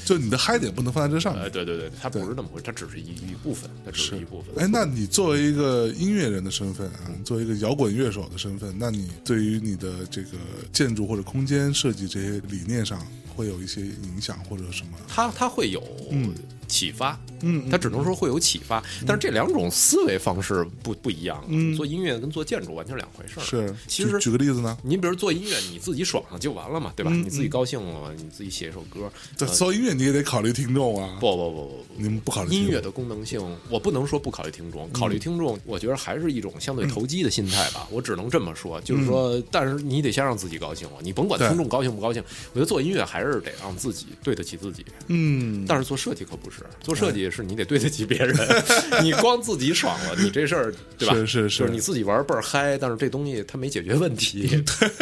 [0.06, 4.54] 就你的嗨点不能放在这上面，哎对对对，它不是那么回事，它只是一一部分，它只是一部分。
[4.58, 10.38] 哎，那你作为一个音乐人的身份啊，作为一个摇滚乐手的身份，那你对于你的这个
[10.72, 14.98] 建筑或者空间设计这些理念上，会有一些影响或者什么？
[15.08, 15.82] 它它会有
[16.12, 16.34] 嗯。
[16.72, 21.44] 启发，嗯，他只能说会有启发，但是这两种思维方式不不一样。
[21.50, 23.44] 嗯，做音乐跟做建筑完全两回事儿。
[23.44, 27.12] 是，其实举个例子呢，你比如做音乐，你自己爽了就完了嘛，对吧？
[27.12, 29.12] 你自己高兴了，你自己写一首歌。
[29.38, 31.18] 对做音乐你也得考虑听众啊。
[31.20, 37.86] 不不不不不，你们不考虑音乐的功能性，我不能说不考虑听众，考虑听众，我觉得还是一种相对投机的心态吧。
[37.92, 42.24] 我只能这么说，就是说，但是你得先让自己高兴了，你甭管听众高兴不高兴。
[42.54, 44.86] 我觉得做音乐还是得让自己对得起自己。
[45.08, 47.44] 嗯，但是做设计可不是，做设计是。
[47.44, 48.36] 你得对得起别人，
[49.04, 51.14] 你光自己爽了，你这事儿对吧？
[51.16, 54.48] 是是是，就是你自己玩倍儿嗨，但是这东西它没解决问题，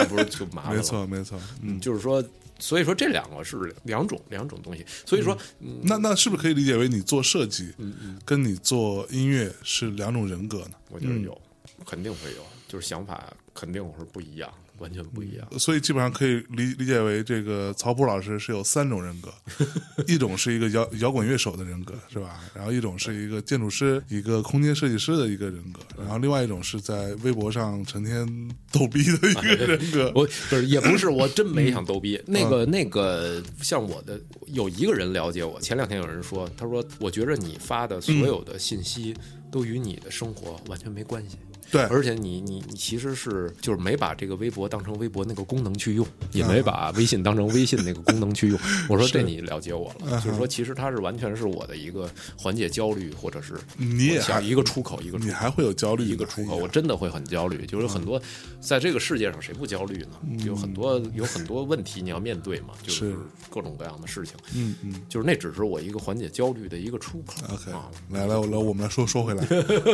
[0.07, 0.77] 不是就麻烦了？
[0.77, 2.23] 没错没错，嗯，就是说，
[2.59, 5.37] 所以说这两个是两种两种东西，所以说，
[5.83, 10.71] 那那是不是可以理解为你做设计，嗯嗯，跟你做音乐是两种人格呢？
[10.89, 11.39] 我觉得有，
[11.85, 12.43] 肯定会有。
[12.67, 14.47] 就是想法肯定是不一样，
[14.79, 15.47] 完全不一样。
[15.59, 19.33] 所以基本上可以理理解为，这个曹普老师是有三种人格，
[20.07, 22.39] 一种是一个摇摇滚乐手的人格，是吧？
[22.53, 28.25] 然后一种是一个建筑师、一个空间设计师的一个人格，然后另外一种是在微博上成天
[28.71, 30.11] 逗逼的一个人格。
[30.15, 32.21] 我不是，也不是，我真没想逗逼。
[32.25, 39.15] 那个那个，像我的有一个人了解我，前两天有人说，他说我觉着你发的所有的信息
[39.51, 41.37] 都与你的生活完全没关系。
[41.71, 48.59] 对，而且你你你其实是就是没把这个微博当成微博那个功能去用，也没把微信当成微信那个功能去用。
[48.89, 57.65] 我说这你了解我了，就是说其实它是完全是我的一个缓解焦虑，或者是你也想一个出口，一个你还会有焦虑一个出口，我真的会很焦虑。
[57.65, 58.21] 就是很多
[58.59, 60.45] 在这个世界上谁不焦虑呢？
[60.45, 63.15] 有很多有很多问题你要面对嘛，就是
[63.49, 64.33] 各种各样的事情。
[64.55, 67.33] 嗯嗯，就是那只是我一个缓解焦虑的一个出口。
[67.53, 67.71] OK，
[68.09, 69.45] 来来来，我们来说说回来，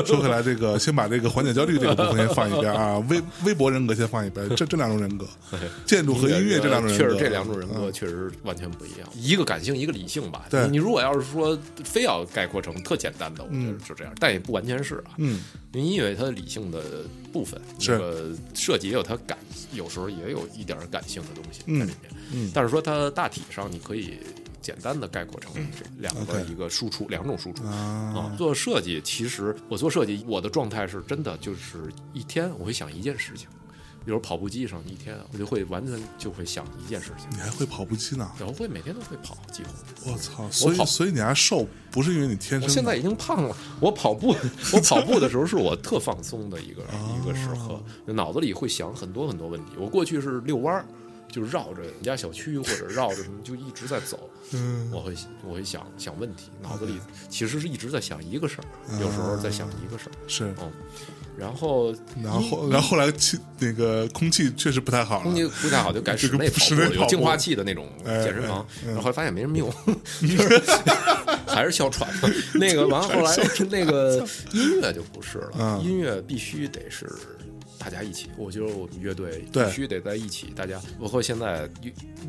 [0.06, 2.46] 说回来这个先把这个缓解焦虑这个部分先放。
[2.46, 5.28] 一边啊， 微微博人格先放一边，这这两种人格，
[5.86, 10.46] 建筑和音乐这两种人格，确实这两种人格确实完全不一样，一个感性，一个理性吧。
[10.50, 15.14] 对，你如果要是说非要概括成特简单的，我觉得是这样，但也不完全是啊。
[15.18, 15.42] 嗯，
[15.74, 16.82] 因为音乐它的理性的
[17.34, 19.38] 部分，这个设计也有它感，
[19.74, 22.12] 有时候也有一点感性的东西在里面。
[22.32, 24.20] 嗯，但是说它大体上你可以。
[24.66, 33.48] 简单的概括成这两个一个输出两种输出啊，做设计其实我做设计我的状态是真的就是一天我会想一件事情，
[34.04, 37.30] 比如跑步机上一天我就会完全就会想一件事情。
[37.30, 38.28] 你还会跑步机呢？
[38.40, 40.12] 我会每天都会跑，几乎。
[40.12, 40.50] 我操！
[40.50, 42.64] 所以所以你还瘦，不是因为你天生？
[42.64, 43.56] 我现在已经胖了。
[43.80, 44.36] 我跑步，
[44.74, 46.84] 我跑步的时候是我特放松的一个
[47.22, 49.74] 一个时刻，脑子里会想很多很多问题。
[49.78, 50.86] 我过去是遛弯儿。
[51.36, 54.30] 就绕着你家小区或者绕着什么，就一直在走。
[54.52, 55.14] 嗯，我会
[55.44, 56.98] 我会想想问题，脑子里
[57.30, 58.66] 其实是一直在想一个事儿，
[59.02, 60.14] 有时候在想一个事儿。
[60.30, 60.72] 是，嗯，
[61.38, 68.66] 然后然后然后后来气那个空气确实不太好，空气不太好就改 室内跑步，有净化器的那种健身房。
[68.88, 69.70] 然后发现没什么用
[71.48, 72.10] 还是哮喘。
[72.54, 73.36] 那个完了后来
[73.70, 77.12] 那个音乐就不是了，音乐必须得是。
[77.86, 80.48] 大家一起，我觉得我们乐队必须得在一起。
[80.56, 81.70] 大家，包括现在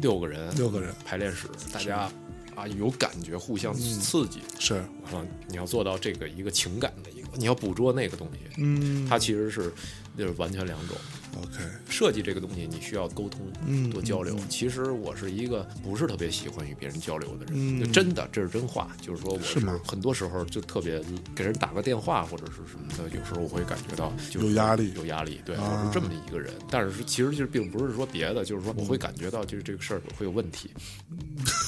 [0.03, 2.11] 六个人，六个人排练室，大家
[2.55, 4.41] 啊有感觉，互相刺激。
[4.59, 8.41] 是，完了你要做到这个一个情感的一个，你要捕捉那个东西。
[8.59, 9.73] 嗯，它其实是
[10.17, 10.97] 就是完全两种。
[11.39, 14.35] OK，设计这个东西你需要沟通，嗯，多交流。
[14.49, 18.97] 其实我是一个不是特别喜欢与别人交流的人，就真的这是真话。
[19.03, 20.99] 就是说我是很多时候就特别
[21.35, 25.39] 给人打个电话或者是什么的，有时候我会感觉到有压力，有压力。
[25.45, 26.55] 对，我是这么一个人。
[26.71, 30.71] 但是其实就是并不是说别的，就是说我会感觉到就是这个事儿会有问题。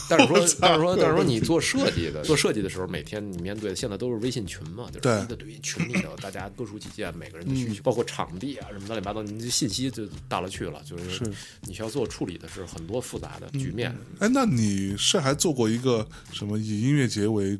[0.09, 10.39] 但是说，但是说，但是说你做设计的， 做设计的时候，每天你面对的现在都是微信群嘛，就是一堆群里头，大家各抒己见，每个人的需求，包括场地啊什么乱七八糟，你这信息就大。
[10.39, 11.29] 了去了，就是
[11.63, 13.93] 你需要做处理的是很多复杂的局面。
[14.21, 17.59] 哎，那你是还做过一个什么以音乐节为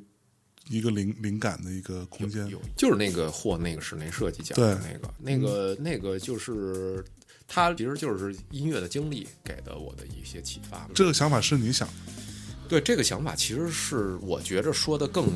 [0.71, 2.47] 一个灵灵感的一个空间？
[2.47, 7.05] 有，就是那个获那个室内设计奖的那个，那个那个就是
[7.49, 10.89] 他其实就是音乐的经历给的我的一些启发。
[10.95, 11.89] 这个想法是你想？
[12.69, 15.27] 对，这个想法其实是我觉着说的更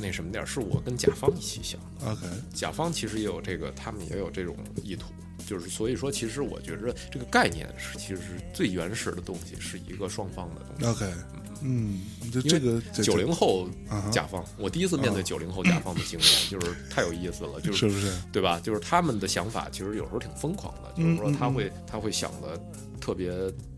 [0.00, 2.10] 那什么点儿是我跟甲方一起想的。
[2.10, 5.06] OK，甲方其实也有这个，他们也有这种意图。
[5.46, 10.86] 就是所以说，其实我觉着这个概念是其实是最原始的东西，是一个双方的东西。
[10.86, 11.12] OK，
[11.60, 13.68] 嗯，这这个九零后
[14.10, 18.58] 甲方，我第一次面对九零后甲方的经验，就是太有意思了，就是不是对吧？
[18.58, 22.60] 就是他们的想法其实有时候挺疯狂的，就是说他会他会想的
[23.00, 23.30] 特别。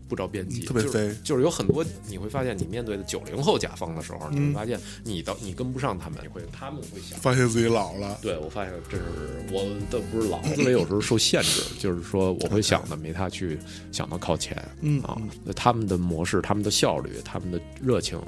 [0.09, 8.17] 不着边际，特别飞，就是有很多你会发现，你面对的九零后甲方的时候，你会发现你的你跟不上他们，你会他们会想，发现自己老了。
[8.21, 9.03] 对，我发现这是
[9.51, 13.57] 我的不是老，思维有时候受限制，就是说我会想的没他去
[13.91, 15.15] 想的靠前，嗯啊，
[15.55, 18.19] 他们的模式、他们的效率、他们的热情，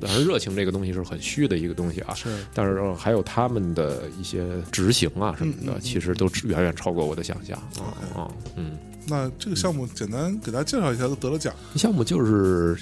[0.00, 8.76] 当然热情这个东西是很虚的一个东西啊，是，但是还有他们的一些执行啊什么的，其实都远远超过我的想象啊啊嗯。
[9.06, 11.54] 那这个项目简单给大家介绍一下，都得了奖。
[11.76, 12.78] 项目就是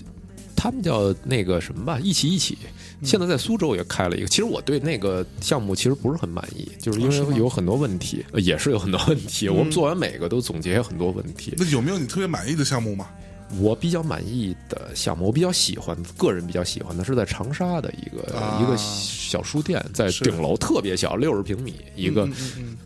[0.57, 2.59] 他们叫那个什么吧，一起一起。
[3.05, 4.27] 现在在苏州也开了一个。
[4.27, 9.49] 其实我对那个项目其实不是很满意，就是因为有很多问题，也是有很多问题。
[9.49, 11.55] 我们做完每个都总结很多问题。
[11.57, 13.09] 那有没有你特别满意的项目吗？
[13.61, 18.61] 我比较满意的项目，我比较喜欢，个人比较喜欢的是在长沙的一个、啊。
[18.63, 22.29] 一个小书店，在顶楼特别小，六十平米一个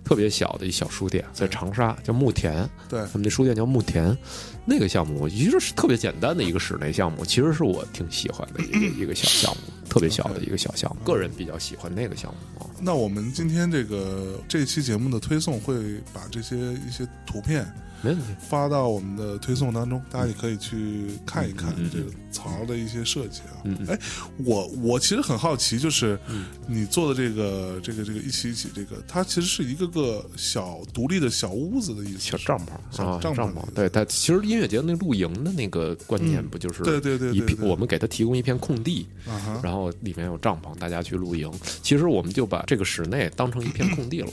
[0.04, 3.00] 特别小的一小书店，在长沙叫慕田，对。
[3.12, 4.16] 他们那书店叫慕田。
[4.64, 12.62] 那个项目其实是特别简单的一个室内项目，其实是我挺喜欢的一个 一个小项目，特别小的一个小项目，个人比较喜欢那个项目。
[12.62, 12.70] 啊。
[12.80, 15.74] 那我们今天这个这期节目的推送会
[16.12, 17.66] 把这些一些图片
[18.02, 18.24] 没问题。
[18.38, 23.60] 发到我们的推送当中，大家也可以去看一看这个槽的一些设计啊。
[23.64, 23.86] 嗯嗯。
[23.88, 23.98] 哎，
[24.38, 26.18] 我我其实很好奇，就是
[26.66, 36.48] 你做的这个这个这个一起一起这个，它其实是一个个小独立的小屋子的意思，小帐篷啊，小帐帐篷对它其实音乐节那露营的那个观念嗯。
[36.52, 41.50] 不就是对对对我们给他提供一片空地，啊然后里面有帐篷，大家去露营。
[41.82, 44.30] 其实我们就把这个室内当成一片空地了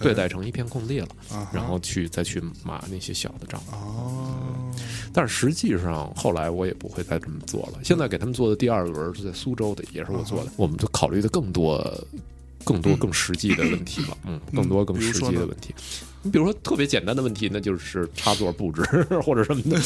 [0.00, 1.08] 对待成一片空地了，
[1.52, 3.74] 然后去再去码那些小的帐篷。
[3.74, 4.72] 哦，
[5.12, 7.80] 但是实际上后来我也不会再这么做了。
[7.82, 11.82] 现在给他们做的第二轮是在苏州的，也是我做的，我们就考虑的更多。
[12.66, 15.72] 更多更实际的问题了， 嗯，更多更实际的问题。
[16.22, 18.82] 你比如说特别简单的问题，那就是插座布置
[19.22, 19.80] 或者什么的，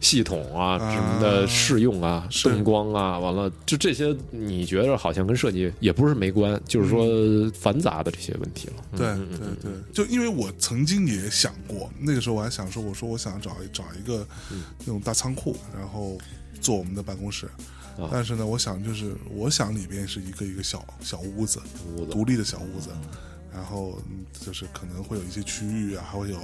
[0.00, 7.06] 系统啊啊什么的试用啊、灯光啊，完了就这些，你觉得好像跟设计也不是没关，就是说
[7.52, 8.74] 繁杂的这些问题了。
[8.94, 16.18] 嗯对对对，就因为我曾经也想过，那个时候我还想说，我说我想找找一个嗯那种大仓库，然后
[16.60, 17.48] 做我们的办公室。
[17.98, 18.08] 啊。
[18.10, 21.60] 但是呢，我想就是，我想里边是一个一个小小屋子，
[21.96, 22.12] 屋子。
[22.12, 22.90] 独立的小屋子，
[23.52, 26.38] 然后嗯就是可能会有一些区域啊，还会有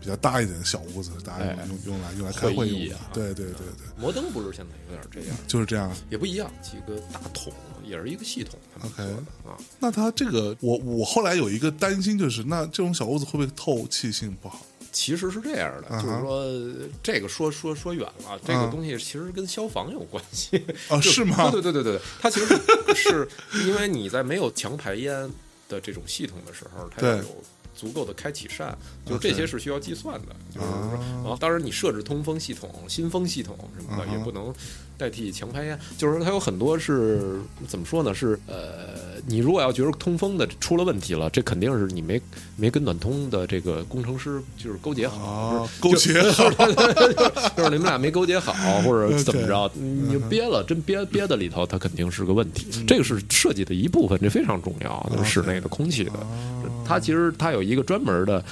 [0.00, 3.10] 比较大一点的小屋子，大家用、哎用用来用来开会用的啊。
[3.12, 5.94] 对对对对，摩登不是现在有点这样，就是这样。
[6.10, 7.52] 也不一样，几个大桶
[7.84, 9.02] 也是一个系统 OK
[9.44, 9.58] 啊。
[9.78, 14.64] 那它这个，我我后来有一个担心，就是那这种小屋子会不会透气性不好？
[14.94, 20.64] 其实是这样的，就是说这个说说说远了，这个东西其实跟消防有关系。
[20.88, 21.50] 啊，是吗？
[21.50, 22.56] 对对对对对，它其实
[22.94, 25.28] 是是因为你在没有强排烟
[25.68, 27.42] 的这种系统的时候，它要有
[27.74, 30.28] 足够的开启扇，就是这些是需要计算的。
[30.54, 34.54] 就是说，然后，当然你设置通风系统、新风系统什么的也不能
[34.96, 38.14] 代替强排烟，就是说它有很多是怎么说呢？
[38.14, 42.20] 是呃，你如果要觉得通风的出了问题了，这肯定是你没
[42.56, 46.50] 没跟暖通的这个工程师就是勾结好，啊，勾结好，
[47.56, 48.52] 就是你们俩没勾结好，
[48.82, 52.66] 或者怎么着，你就憋了，真憋憋在里头，它肯定是个问题。
[52.86, 56.12] 这个是设计的一部分，这非常重要，就是室内的空气的。
[56.84, 58.44] 它其实它有一个专门的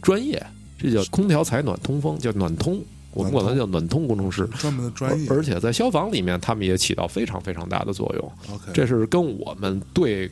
[0.00, 0.44] 专业，
[0.78, 2.82] 这叫空调采暖通风，叫暖通。
[3.12, 5.28] 我们管它叫暖通工程师，专门的专业。
[5.28, 8.54] 而且在消防里面，他们也起到非常非常大的作用。
[8.54, 10.30] OK，这是跟我们对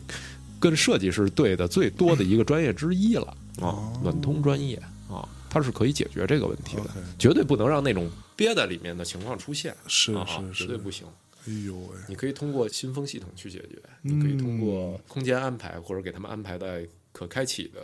[0.59, 3.37] 跟设计师对的最多的一个专业之一了。
[3.61, 4.77] 啊，暖通专业
[5.11, 6.85] 啊，它是可以解决这个问题的。
[7.19, 11.07] 绝对不能让那种憋在里面的情况出现，是啊是是，绝对不行。
[11.47, 17.81] 哎呦喂，你可以通过新风系统去解决，嗯你可以通过空间安排或者给他们安排在可开启的。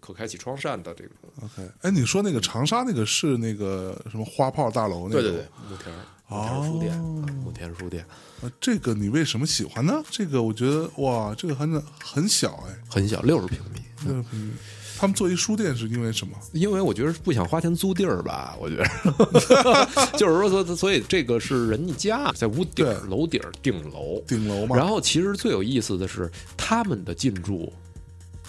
[0.00, 5.22] 可开启窗扇的这种，OK，哎，你说那个长沙那个是那个什么花炮大楼那个？
[5.22, 5.92] 对对对，木田
[6.32, 8.06] 木田书店，哦啊木田书店
[8.42, 10.02] 呃这个你为什么喜欢呢？
[10.10, 14.52] 这个我觉得哇，这个很很小哎，很小，六十平米，六十平米。
[14.96, 16.36] 他们做一书店是因为什么？
[16.52, 19.88] 因为我觉得不想花钱租地儿吧，我觉得，
[20.18, 24.76] 就是说，所所以这个是人家家在屋顶楼顶、顶楼，顶楼嘛。
[24.76, 27.72] 然后其实最有意思的是他们的进驻，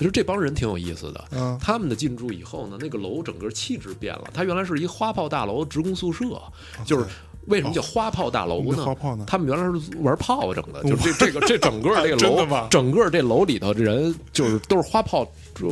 [0.01, 1.23] 其实这帮人挺有意思的。
[1.31, 4.23] 嗯他们的进驻以后呢，那个楼整个气质变了。
[4.33, 6.41] 它原来是一花炮大楼，职工宿舍，
[6.83, 7.05] 就是
[7.45, 8.73] 为什么叫花炮大楼呢？
[8.77, 9.25] 那花炮呢？
[9.27, 15.23] 他们原来是玩炮整的，就是这这个这整个这个楼 整个这楼里头的人就是都是花炮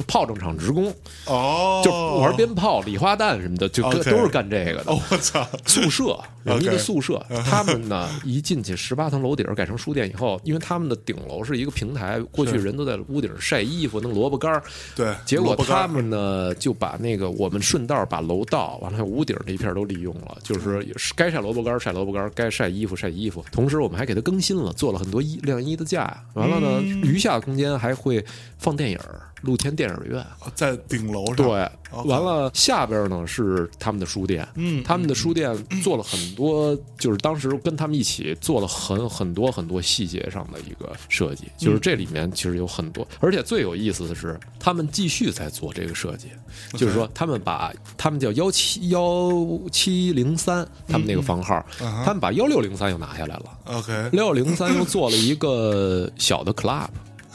[0.07, 0.93] 炮仗厂职工，
[1.25, 4.91] 哦，就玩鞭炮、礼花弹什么的，就跟 OK 都是干这个的。
[4.91, 5.47] 哦，我操！
[5.65, 14.63] 宿舍，人家 OK 的宿舍，他们呢一进去十八层楼顶儿改成书店以后，因为他们的顶楼是一个平台，过去人都在屋顶晒衣服、弄萝卜干儿，
[14.95, 20.85] 对，结果萝卜干儿他们呢就把那个我们顺道把楼道完了还有屋顶这一片都利用了，就是
[21.15, 23.43] 该晒萝卜干儿晒萝卜干儿，该晒衣服晒衣服。
[23.51, 26.17] 同时我们还给它更新了，做了很多衣晾衣的架。
[26.33, 28.23] 完了呢，嗯余下的空间还会
[28.57, 30.25] 放电影儿，露天电影院。
[30.55, 31.35] 在顶楼上。
[31.35, 31.71] 对，
[32.05, 46.27] 完了下边呢是他们的书店，嗯他们的书店做了很多，就是当时跟他们一起做了很很多很多细节上的一个设计，就是这里面其实有很多，而且最有意思的是，他们继续在做这个设计，
[46.73, 49.31] 就是说他们把他们叫幺七幺
[49.71, 51.65] 七零三，他们那个房号，
[52.05, 54.09] 他们把幺六零三又拿下来了，OK。
[54.11, 56.89] 六零三又做了一个小的 club，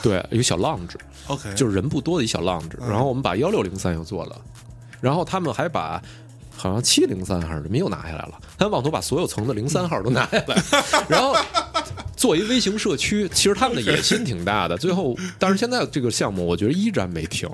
[0.05, 0.97] 对，一个小 lounge。
[1.29, 2.79] OK，就是人不多的一小浪子。
[2.79, 4.39] 然后我们把幺六零三又做了，
[5.01, 6.03] 然后他们还把
[6.55, 10.63] 好像七零三还是没有拿下来了，他们妄图把所有层的零三号都拿下来，
[11.09, 11.35] 然后
[12.15, 13.27] 做一微型社区。
[13.31, 17.49] 其实他们的野心挺大的，最后，但是现在这个项目我觉得依然没停，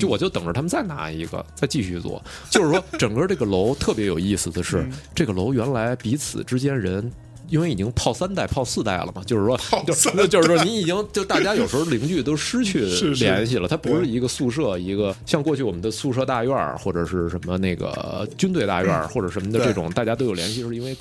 [0.00, 2.22] 就我就等着他们再拿一个，再继续做。
[2.48, 7.10] 就是说，整个这个楼特别有意思的是，这个楼原来彼此之间人。
[7.48, 12.84] 因为已经泡三代、泡四代了嘛，就是说，就就是说，你已经就大家有时候邻居都失去
[13.14, 13.68] 联系了。
[13.68, 20.96] 它不是一个宿舍，一个像过去我们的宿舍大院或者是什么那个军队大院或者什么的这种，大家都有联系，是因为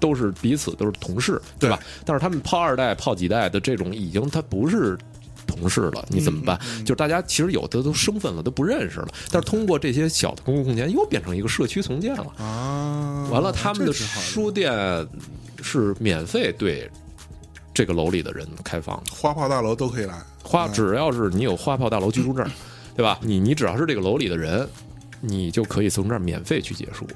[0.00, 1.78] 都是彼此都是同事，对吧？
[2.04, 4.98] 但是他们泡二代、泡几代的这种，已经他不是
[5.46, 6.58] 同事了，你怎么办？
[6.80, 9.08] 就是大家其实有的都生分了，都不认识了。
[9.30, 13.28] 但是通过这些小的公共空间，又变成一个社区重建了啊！
[13.30, 15.06] 完了，他们的书店。
[15.64, 16.88] 是免费对
[17.72, 20.14] 这个楼里的人开放的，花炮大楼都可以来。
[20.42, 22.46] 花只要是你有花炮大楼居住证，
[22.94, 23.18] 对吧？
[23.22, 24.68] 你你只要是这个楼里的人，
[25.22, 27.06] 你就可以从这儿免费去借书。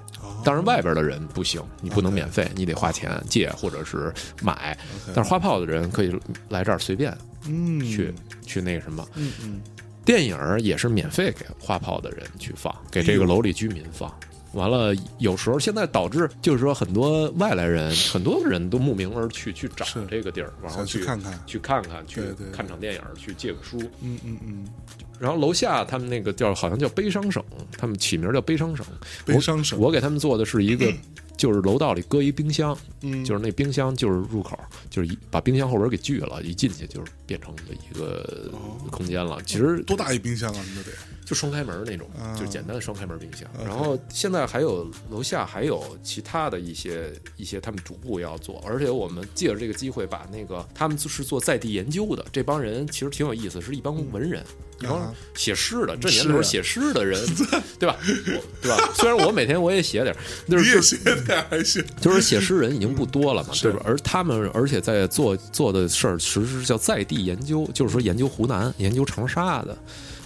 [0.43, 4.77] 当然外边的人不行，你不能免费，你得花钱借或者是买。
[5.15, 6.19] 但是花炮的人可以
[6.49, 8.15] 来这儿随便嗯去
[8.47, 9.61] 去那个什么嗯嗯，
[10.05, 14.13] 电影也是免费给花炮的人去放，给这个楼里居民放。
[14.53, 22.23] 完了，有时候现在导致就是说，很多外来人，很多人都慕名而去去找这个地儿，然后去看看，去看看，去
[22.53, 23.79] 看场电影，去借个书。
[24.01, 24.67] 嗯嗯嗯。
[25.19, 27.43] 然后楼下他们那个叫好像叫悲伤省，
[27.77, 28.87] 他们起名叫悲伤省。
[29.25, 29.79] 悲伤省。
[29.79, 30.93] 我给他们做的是一个，
[31.37, 38.51] 就是楼道里搁一冰箱，嗯就是那冰箱就是入口，就是一把冰箱后边给锯了，一进去就是变成了一个
[38.91, 39.43] 空间了。
[39.45, 40.65] 其实多大一冰箱啊？
[40.75, 40.93] 那得。
[41.29, 43.47] 就双开门那种，就是简单的双开门冰箱。
[43.63, 54.43] 然后现在还有楼下还有其他的一些一些他们逐步要做，而且我们借着这个机会把那个他们是做在地研究的这帮人其实挺有意思，是一帮文人，
[54.81, 54.99] 然后
[55.35, 57.23] 写诗的，这年头写诗的人，
[57.79, 57.95] 对吧？
[58.63, 58.91] 对吧？
[58.95, 60.17] 虽然我每天我也写点，
[60.49, 63.83] 就是写点还行，就是写诗人已经不多了嘛，对吧？
[63.85, 69.77] 而他们而且在做做的事儿，其实是叫在地研究，就是说研究湖南、研究长沙的。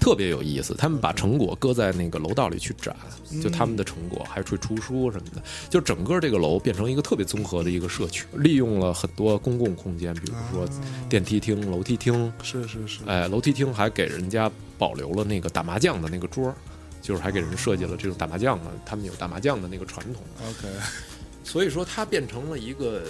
[0.02, 2.94] 特别有意思，他们把成果搁在那个楼道里去展，
[3.40, 5.40] 就他们的成果，还去出书什么的，
[5.70, 10.68] 就整个这个楼变成一个特别综合的一个社区，利用了很多公共空间，比如说
[11.08, 16.52] 电梯厅、楼梯厅，是是是，哎，楼梯厅还给人家保留了那个打麻将的那个桌，
[17.00, 20.22] 就是还给人设计了这种打麻将的，他们有打麻将的那个传统。
[20.40, 20.68] OK，
[21.44, 23.04] 所以说它变成了一个。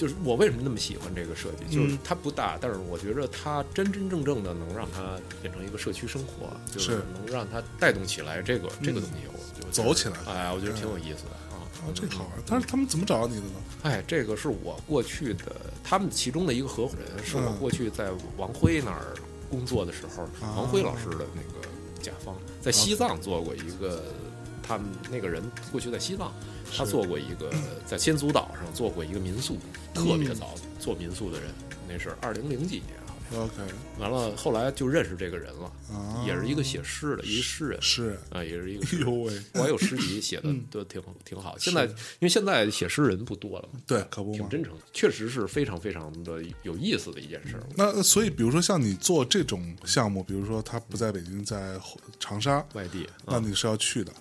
[0.00, 1.76] 就是我为什么那么喜欢这个设计？
[1.76, 10.16] 就是它不大，但是我觉着它真真正正的能让它变成一个社区生活，就是能让它带动起来这个这个东西，我就走起来。
[10.26, 11.68] 哎，我觉得挺有意思的啊。
[11.84, 12.32] 啊，这好玩。
[12.46, 13.52] 但是他们怎么找到你的呢？
[13.82, 19.14] 哎，这个是我过去的，他们其中的一个合伙人，是我过去在王辉那儿
[19.50, 20.26] 工作的时候，
[20.56, 21.68] 王辉老师的那个
[22.00, 24.02] 甲方，在西藏做过一个，
[24.62, 26.32] 他们那个人过去在西藏。
[26.76, 27.52] 他做过一个
[27.86, 29.58] 在仙足岛上做过一个民宿，
[29.94, 31.50] 特别早做民宿的人，
[31.88, 33.40] 那是二零零几年好像。
[33.40, 33.54] OK，
[33.98, 35.70] 完了后来就认识这个人了，
[36.26, 38.18] 也是一个写诗的，一个诗人，是。
[38.30, 38.84] 啊，也是一个。
[38.90, 41.56] 哎呦喂，我有诗集写的都挺挺好。
[41.56, 47.54] 现在因为现在写诗人不多了，对，可不挺真诚，确实是非常非常的有意思的一件事。
[47.76, 51.78] 那所以，比如说像你做这种项目，比如说他不在北京，在
[52.18, 54.12] 长沙外地，那你是要去的。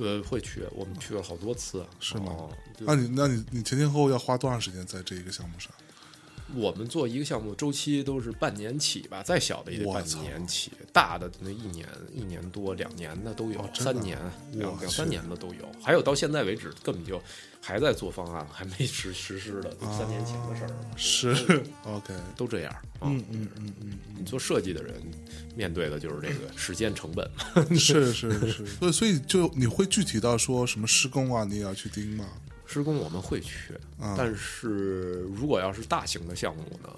[0.00, 2.48] 呃，会去，我们去了好多次，是吗？
[2.78, 5.70] 那你那你你前前后后要花多长时间在这一个项目上？
[6.54, 14.18] 我们做一个项目周期都是半年起吧，再小的也得半年起，大的那一年一年多两年的都有，三年
[14.52, 17.20] 两两三年的都有，还有到现在为止根本就。
[17.62, 20.76] 还在做方案，还没实实施的，三年前的事儿了。
[20.96, 22.74] 是， OK，都这样。
[23.02, 24.94] 嗯嗯嗯嗯，你做设计的人
[25.54, 27.30] 面对的就是这个时间成本。
[27.78, 32.26] 是是是，所以所以就你会具体到说什么施工啊，你也要去盯吗？
[32.72, 33.74] 施工我们会去，
[34.16, 36.88] 但是如果要是大型的项目呢，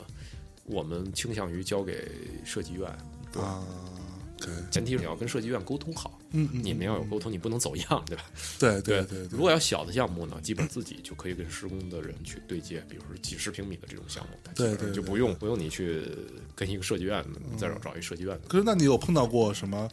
[0.64, 2.10] 我们倾向于交给
[2.44, 2.88] 设计院。
[3.40, 3.64] 啊。
[4.70, 8.24] 前提是你要跟设计院沟通好，嗯嗯，你们要有沟通，你不能走样，对吧？
[8.58, 9.26] 对对对。
[9.30, 16.02] 如果要小的项目呢，基本自己就可以跟施工的人去对接，比如说几十平米的这种项目，对对，就不用不用你去
[16.54, 17.24] 跟一个设计院
[17.56, 18.38] 再找找一设计院。
[18.48, 19.88] 可是，那你有碰到过什么？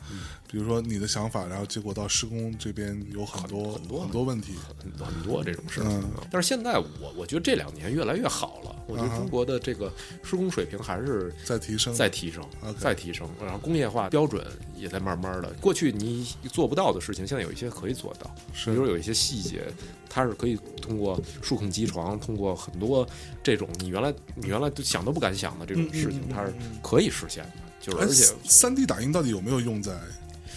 [0.52, 6.04] 比如说你的想法，然后结果到施工这边有很多很多很多问题，很很多这种事情。
[6.32, 12.44] 但是现在我我觉得这两年越来越好了，我觉得中国的这个施工水平还是在提升，在提升，
[12.80, 14.44] 在提升，然后工业化标准
[14.76, 15.54] 也在慢慢的。
[15.62, 18.30] 过去你做不到的事情，现在有一些可以做到，
[18.66, 19.64] 比如有一些细节，
[20.10, 23.08] 它是可以通过数控机床，通过很多
[23.44, 27.52] 这种你原来你原来都想都不敢想的这种事情，它是可以实现的。
[27.82, 29.94] 就是而且三 D 打印到底有没有用在？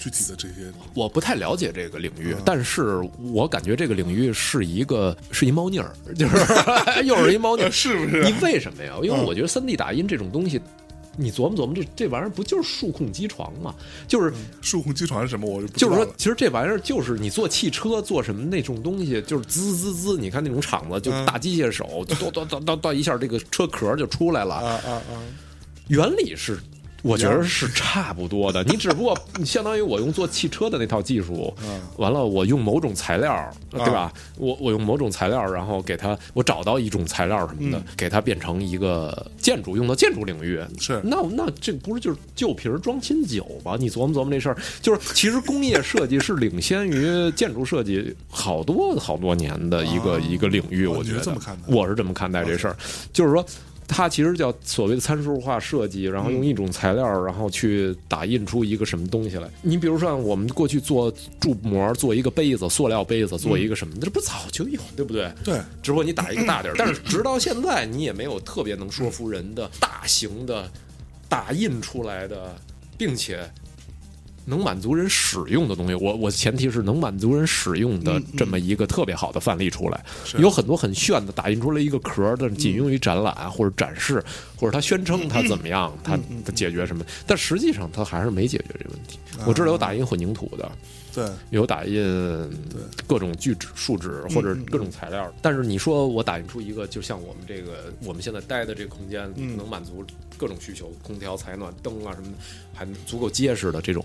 [0.00, 0.72] 具体的这些？
[0.94, 2.98] 我不太了解这个领域，但是
[3.32, 6.36] 我感觉这个领域是一个是一猫腻儿，就是
[7.06, 8.24] 又是一猫腻儿， 是不是？
[8.24, 8.96] 你为什么呀？
[9.00, 10.60] 因为我觉得三 D 打印这种东西。
[11.16, 13.74] 你琢磨琢磨，这这玩意儿不就是数控机床吗？
[14.08, 15.46] 就是数控机床是什么？
[15.48, 24.54] 我就是说，其实这玩意儿就是你做汽车做什么那种东西，就是滋滋滋，你看那种厂子，就大机械手， 咚咚咚咚咚一下，这个车壳就出来了。
[24.54, 25.22] 啊啊啊！
[25.88, 26.58] 原理是。
[27.02, 31.52] 我觉得是差不多的， 你只不过相当于我用做汽车的那套技术，
[31.96, 34.12] 完了我用某种材料，对吧？
[34.36, 40.60] 我我用某种材料，然后给它，我找到一种材料什么的，给它变成一个建筑用到建筑领域。
[40.78, 43.76] 是，那那这不是就是旧瓶装新酒吗？
[43.78, 50.86] 你琢磨琢磨这事儿，就是其实工业设计是领先于建筑设计好多好多年的一个一个领域。
[50.86, 51.36] 我觉得，
[51.66, 52.76] 我是这么看待这事儿，
[53.12, 53.44] 就是说。
[53.86, 59.48] 它其实叫所谓的参数化设计，然后用一种材料，然后去打印出一个什么东西来。
[59.60, 65.30] 你比如说，我们过去做铸模，做一个杯子，塑料杯子，做一个什么，这不早就有，对不对？
[65.44, 65.60] 对。
[65.82, 70.70] 只不过你打一个大点儿，但是直到现在，你也没有特别能说服人的大型的
[71.28, 72.54] 打印出来的，
[72.96, 73.48] 并且。
[74.44, 80.04] 能满足人使用的东西，我我前提是能满足人使用的这么一个特别好的范例出来。
[80.38, 84.22] 有很多很炫的，打印出来一个壳的，仅用于展览或者展示，
[84.56, 89.18] 或者他宣称他怎么样，他他解决什么，但实际上他还是没解决这个问题。
[89.46, 90.70] 我知道有打印混凝土的。
[91.14, 92.02] 对，有打印
[93.06, 100.02] 各种聚酯、树脂或者各种材料，但是你说我打印出一个，就像我们这个我们现在待的这个空间，能满足
[100.38, 102.34] 各种需求，空调、采暖、灯啊什么的，
[102.72, 104.02] 还足够结实的这种，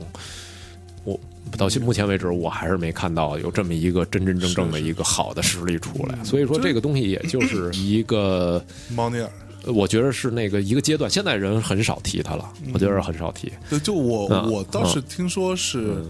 [1.05, 1.17] 我
[1.57, 6.21] 到现目前为止，我还是没看到有这么一个真真正正的一个好的实力出来。
[6.25, 9.31] 所以说，这个东西也就是一个猫腻儿，
[9.71, 13.49] 我觉得是那个一个阶段，现在人很少提它了，我觉得很少提。
[13.69, 16.03] 对，就我我倒是听说是。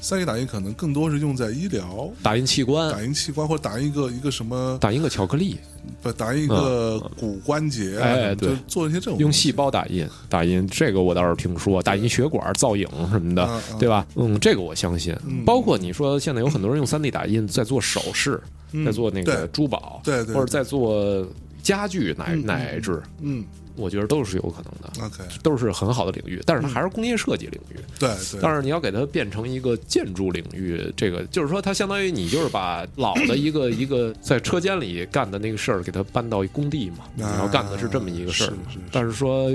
[0.00, 5.58] 三 D 打印可能更多是用在医疗打印器官、打印器官或者打印一个一个什么打印个巧克力，
[6.02, 14.06] 不打印一个骨关节，哎，对，做一些这种用细胞打印打印，这个我倒是听说，打印血管造影什么的，对吧？
[14.14, 15.14] 嗯，这个我相信。
[15.44, 18.40] 包括你说现在有很多人用三 D 打印在做首饰，
[18.84, 21.26] 在做那个珠宝，对对，或者在做
[21.62, 23.44] 家具乃乃至嗯。
[23.80, 27.76] 我觉得都是有可能的，OK，都是很好的领域，但是它还是工业设计领域。
[27.98, 28.10] 对，
[28.40, 36.98] 但是你要给它变成一个建筑领域，这个就是说，它相当于你就是把老的一个 一个在车间里干的那个事儿，给它搬到工地嘛。
[37.14, 38.52] 你要干的是这么一个事儿，
[38.92, 39.50] 但是说。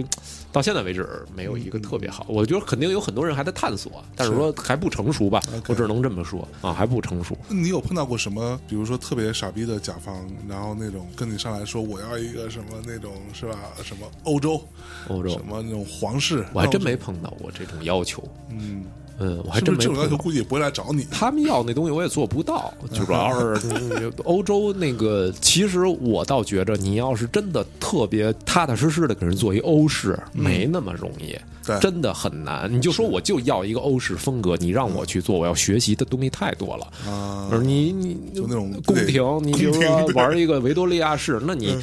[0.55, 7.37] 到现在为止没有一个特别好，我觉得肯定有很多人还在探索，但是说还不成熟吧，我只能这么说啊，还不成熟。
[7.49, 13.59] 你有碰到过什么，比如说特别傻逼的甲方，然后那种跟你上来说我要一个什么那种是吧？
[13.83, 14.65] 什么欧洲，
[15.09, 18.23] 欧洲什么那种皇室，我还真没碰到过这种要求。
[18.49, 18.85] 嗯。
[19.19, 21.07] 嗯，我还真没这种要求，估计也不会来找你。
[21.09, 22.73] 他们要那东西，我也做不到。
[22.91, 31.37] 就主要是欧洲那个，其实我倒觉着，你要是真的特别踏踏实实的给人做一欧式，没那么容易，
[31.79, 32.71] 真的很难。
[32.71, 37.11] 你就说我就要一个欧式风格，你让我去做，我要学习的东西太多了。
[37.11, 41.77] 啊，你你就那种宫廷，你比如说玩一个维多利亚式，那你。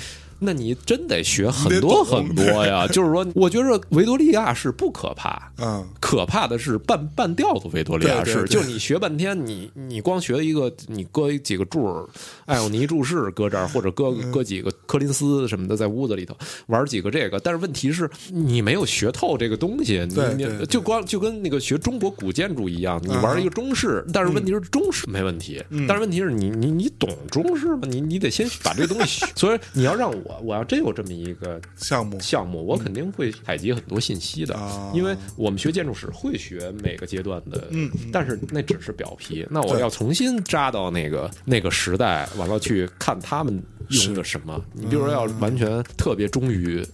[0.44, 2.86] 那你真得学很多很多呀！
[2.90, 8.44] 就是说，我觉着维多利亚式不可怕，嗯，可怕的是半半吊子维多利亚式。
[8.46, 12.08] 就你学半天，你你光学一个，你搁几个柱，
[12.46, 16.36] 艾欧尼柱式搁这儿，或者搁搁几个柯林斯什么的在屋子里头
[16.66, 20.04] 玩几个这个，但是问题是你没有学透这个东西，
[20.36, 27.82] 你就光就跟那个学中国古建筑一样，你玩一个中式，但是问题是中式没问题，但是问题是你你你懂中式吗？
[27.88, 30.31] 你你得先把这个东西学， 所以你要让我。
[30.42, 34.56] 我要真有这么一个项目，项目我肯定会采集很多信息的，
[34.94, 44.62] 因为我们学建筑史会学每个阶段的，嗯，但是那只是表皮，那我要重新扎到那个那个时代，完了去看他们用的什么。
[44.72, 46.84] 你比如说要完全特别忠于。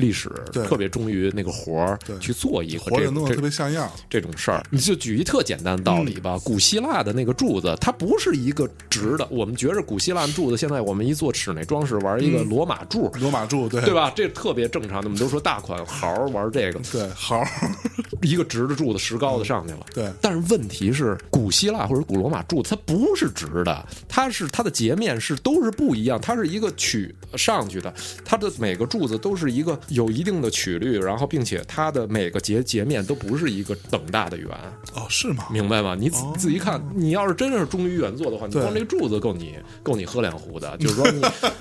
[0.00, 4.64] 历史特别忠于那个活儿去做一个活儿，弄得特别像样这种事儿。
[4.70, 9.26] 你就举一特简单的道理吧，古希腊的那个柱子，它不是一个直的。
[9.30, 14.10] 我们觉着古希腊柱子，现在我们一做室内装饰，玩一个罗马柱，罗马柱，对对吧？
[14.16, 15.00] 这特别正常。
[15.02, 17.44] 我们都说大款豪玩 这个，对豪
[18.22, 19.80] 一个直的柱子，石膏的上去了。
[19.94, 27.92] 对，但是问题是，古希腊或者古罗马柱子，它不是直的，它是它的截面是都是不一样，它是一个曲上去的，
[28.24, 29.78] 它的每个柱子都是一个。
[29.90, 34.48] 有一定的曲率，然后并且它的每个截截面都不是一个等大的圆
[34.94, 35.46] 哦，是吗？
[35.50, 35.96] 明白吗？
[35.98, 40.76] 你仔仔细看，你要是真是忠于原作的话，你光这个柱子够你够你喝两壶的。
[40.78, 41.20] 就是说，你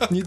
[0.19, 0.23] 你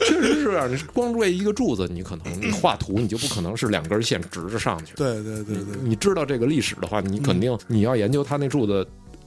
[0.00, 4.94] 确实是，你光为一个柱子，你可能你画图，你就不可能是两根线直着上去。
[4.96, 8.86] 对对对对，你知道这个历史的话，你肯定你要研究它那柱子。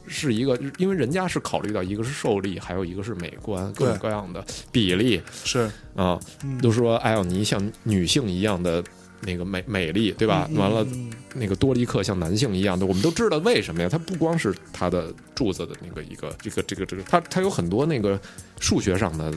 [0.10, 6.20] 是一个，因为人家是考虑到一个是受力，还有一个是美观，各种各样的比例是啊，
[6.62, 8.84] 都说艾奥尼像女性一样的。
[9.22, 10.50] 那个美美丽，对吧？
[10.56, 10.88] 完了，
[11.34, 13.90] 那个多利克像男性一样的，我们都知道为什么呀？
[13.90, 18.20] 它不光是它的柱子的那个一个这个这个这个，它它有很多那个
[18.60, 19.32] 数学上的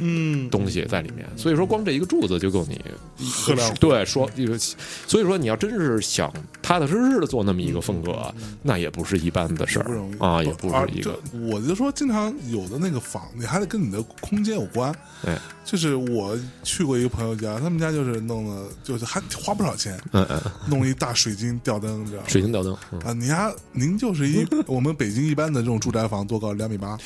[0.50, 1.26] 东西在里面。
[1.36, 2.80] 所以说，光这一个柱子就够你
[3.78, 4.58] 对说这个。
[5.06, 6.32] 所以说，你要真是想
[6.62, 8.32] 踏踏实实的做那么一个风格，
[8.62, 11.18] 那也不是一般的事儿啊，也不是一个。
[11.50, 14.94] 我就说，经常有的那个房，你还得跟你的空间有关。
[15.22, 22.24] 对，就是我去过一个朋友家，他们家就是弄的，就是还花不少钱，嗯嗯，弄一大水晶吊灯，知道吗？
[22.28, 22.72] 水晶吊灯
[23.04, 26.52] 啊，你家您就是一 我们北京一般的这种住宅房，多高？
[26.54, 26.96] 两米八。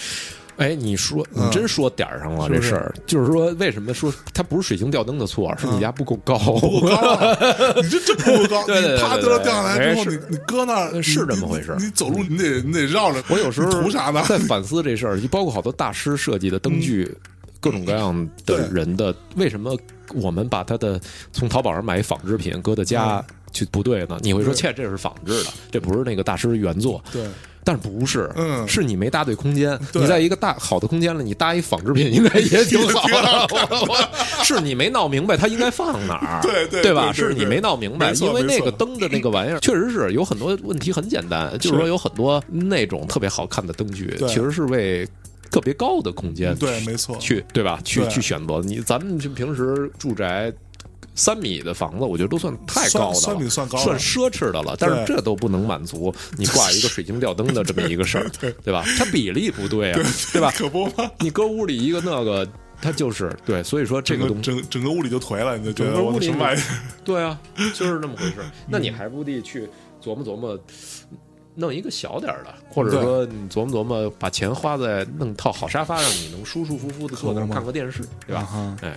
[0.58, 7.36] 哎，你说你真说点儿上了这事儿，就是说为什么说它不是水晶吊灯的错，是你家不够高，不够高，
[7.82, 13.22] 你这真不够高，你啪掉掉下来之后，你你搁那儿是这么回事，你走路你得你得绕着。
[13.28, 14.22] 我有时候图啥呢？
[14.28, 17.14] 在反思这事儿，就包括好多大师设计的灯具。
[17.58, 19.76] 各种各样的人的，为什么
[20.14, 21.00] 我们把他的
[21.32, 23.24] 从淘宝上买仿制品搁到家
[23.56, 24.18] 去不对呢？
[24.20, 27.02] 你会说，切，这是仿制的，这不是那个大师原作。
[27.10, 27.26] 对，
[27.64, 29.78] 但不是，嗯，是你没搭对空间。
[29.94, 33.48] 你在一个大好的空间里，你搭一仿制品应该也挺好的。
[34.44, 37.10] 是你没闹明白它应该放哪儿， 对对对吧？
[37.12, 45.08] 是你没闹明白，因为那个灯的那个玩意儿， 确实是有很多问题很简单，就是说有很多那种特别好看的灯具，其实是为。
[45.48, 47.80] 特别高的空间，对，没错，去对吧？
[47.84, 50.52] 去去选择你，咱们就平时住宅
[51.16, 54.76] 三米的房子，我觉得都算太高的了，三米算高，算奢侈的了。
[54.78, 58.30] 但是这都不能满足你挂一个水晶吊灯的这么一个事儿，
[58.62, 58.84] 对吧？
[58.98, 60.00] 它比例不对啊，
[60.32, 60.52] 对吧？
[60.56, 61.10] 可不吗？
[61.18, 62.46] 你搁屋里一个那个，
[62.80, 66.56] 它就是对，所以说这个东整整个屋里就颓了，你就整个屋里卖，
[67.04, 67.40] 对啊，
[67.74, 68.34] 就是那么回事。
[68.68, 69.68] 那你还不得去
[70.02, 70.58] 琢磨琢磨？
[71.58, 78.76] 弄一个小点儿的，或者说你琢磨琢磨，把钱花在弄套好沙发，让你能舒舒服服的坐那儿看个电视，对吧？
[78.82, 78.94] 哎，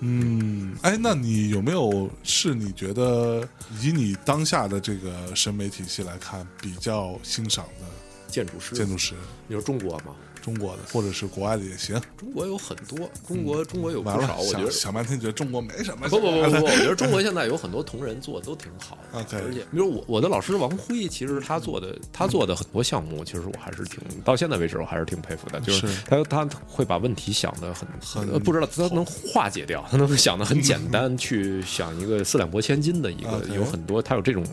[0.00, 3.48] 嗯，哎，那你有没有是你觉得
[3.80, 7.86] 以你当下的这个审美体系来看，比较欣赏的
[8.28, 8.74] 建筑师？
[8.74, 9.14] 建筑师，
[9.48, 10.14] 你说中国吗？
[10.46, 12.00] 中国的，或者是国外的也行。
[12.16, 14.38] 中国有很多，中国中国有不少。
[14.38, 16.08] 我觉得想半天觉得中国没什么。
[16.08, 18.96] 不不不不，我觉得中国现在有很多同仁做的都挺好。
[19.12, 25.58] OK，而且比如我我的老师王辉，其实他做的他做的很多项目，其实我还是挺到现在为止我还是挺佩服的。
[25.62, 34.44] 就是他他会把问题想的很很不知道他能化解掉，他能想的很简单， 去想一个四两拨千斤的一个 有很多他有这种。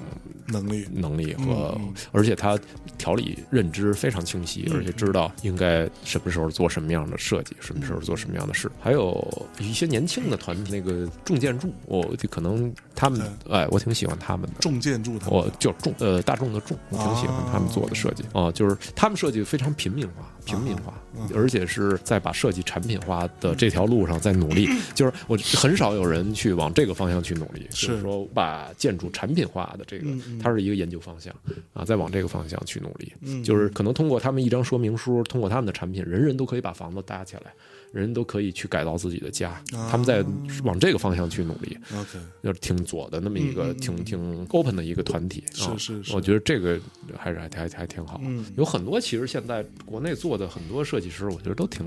[0.47, 1.79] 能力、能力和，
[2.11, 2.59] 而且他
[2.97, 8.69] 条理认知非常清晰，而且知道应该什么时候做什么样的设计，什么时候做什么样的事。
[8.79, 14.55] 还有一些年轻的团体，那个重建筑，我可能他们，哎，我挺喜欢他们的。
[14.59, 18.23] 重建筑，我就重呃大众的重，我挺喜欢他们做的设计。
[18.33, 20.29] 啊，就是他们设计非常平民化。
[20.45, 20.93] 平民化，
[21.33, 24.67] 而且是在把设计产品化的这条路上在努力。
[24.93, 30.05] 就是我很少有人去往这个方向去努力，就是说把建筑产品化的这个，
[30.41, 31.33] 它是一个研究方向
[31.73, 33.43] 啊，在往这个方向去努力。
[33.43, 37.53] 就是可能通过他们一张说明书，通过他们的产品，人人都可以把房子搭起来。
[37.93, 40.25] 人都可以去改造自己的家，他们在
[40.63, 41.77] 往这个方向去努力。
[41.93, 45.43] OK，就是挺左的那么一个挺挺 open 的一个团体。
[45.53, 46.79] 是是是，我觉得这个
[47.15, 48.19] 还是还还还挺好。
[48.57, 51.85] 有很多其实现在国内做的很多设计师，我觉得都挺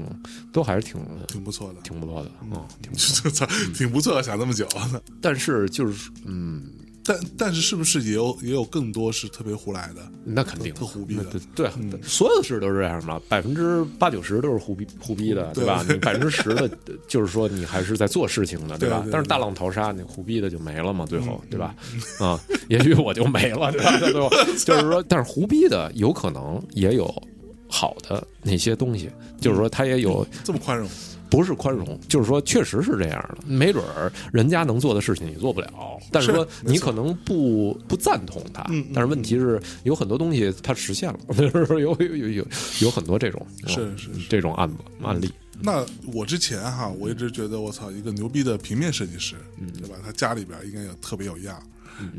[0.52, 2.30] 都还是挺挺不错的，挺不错的。
[2.42, 4.66] 嗯，挺不错 挺不错，想这么久。
[5.20, 6.62] 但是就是嗯。
[7.06, 10.02] 但但是是不是也有也有更多是特别胡来的？
[10.24, 11.24] 那肯定特胡逼的，
[11.54, 11.70] 对，
[12.02, 15.84] 所有的事都是这样嘛，百分之八九十都是胡逼胡逼的，对吧？
[15.88, 16.68] 你百分之十的，
[17.06, 19.04] 就是说你还是在做事情的，对吧？
[19.10, 21.74] 但是大浪淘沙，你胡逼的就没了嘛，最后，对吧？
[22.18, 22.38] 啊，
[22.68, 23.98] 也许我就没了，对吧？
[23.98, 24.30] 最后
[24.64, 27.06] 就是说，但是胡逼的有可能也有
[27.76, 30.88] 好的那些东西，就是说他也有这么宽容。
[31.28, 33.38] 不是宽容，就是说，确实是这样的。
[33.48, 35.68] 没准儿人家能做的事情你做不了，
[36.12, 38.64] 但是说你可能不不赞同他。
[38.94, 41.18] 但是问题是，有很多东西他实现了，
[41.68, 42.46] 有有有有
[42.80, 45.28] 有很多这种是是这种案子案例。
[45.60, 45.84] 那
[46.14, 49.34] 我之前哈，我一直觉得我操，一个牛逼的平面设计师，
[49.80, 49.96] 对吧？
[50.04, 51.60] 他家里边应该也特别有样。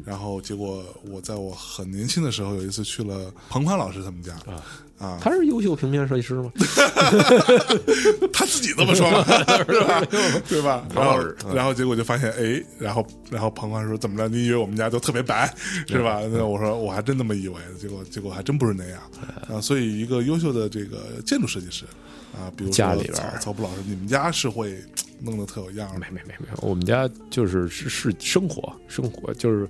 [0.06, 4.64] 然后结果我在我很年轻的时候，有一次去了彭宽老师他们家啊。
[4.98, 6.52] 啊，他是优秀平面设计师吗？
[8.34, 9.08] 他自己这么说，
[9.70, 10.04] 是吧？
[10.50, 10.84] 对吧？
[10.96, 11.20] 然后，
[11.54, 14.28] 然后结果就发现，哎，然后，然后彭宽说：“怎么着？
[14.28, 15.54] 你以为我们家都特别白，
[15.88, 19.00] 是吧？”那我说：“我还真那么以为。”结果，结果还真不是那样
[19.48, 19.62] 啊。
[19.62, 21.86] 所以，一个优秀的这个建筑设计师
[22.34, 24.80] 啊，比如家里边曹曹布老师，你们家是会
[25.22, 25.98] 弄得特有样儿。
[25.98, 29.68] 没没没没有，我们家就是是是生活生活，就是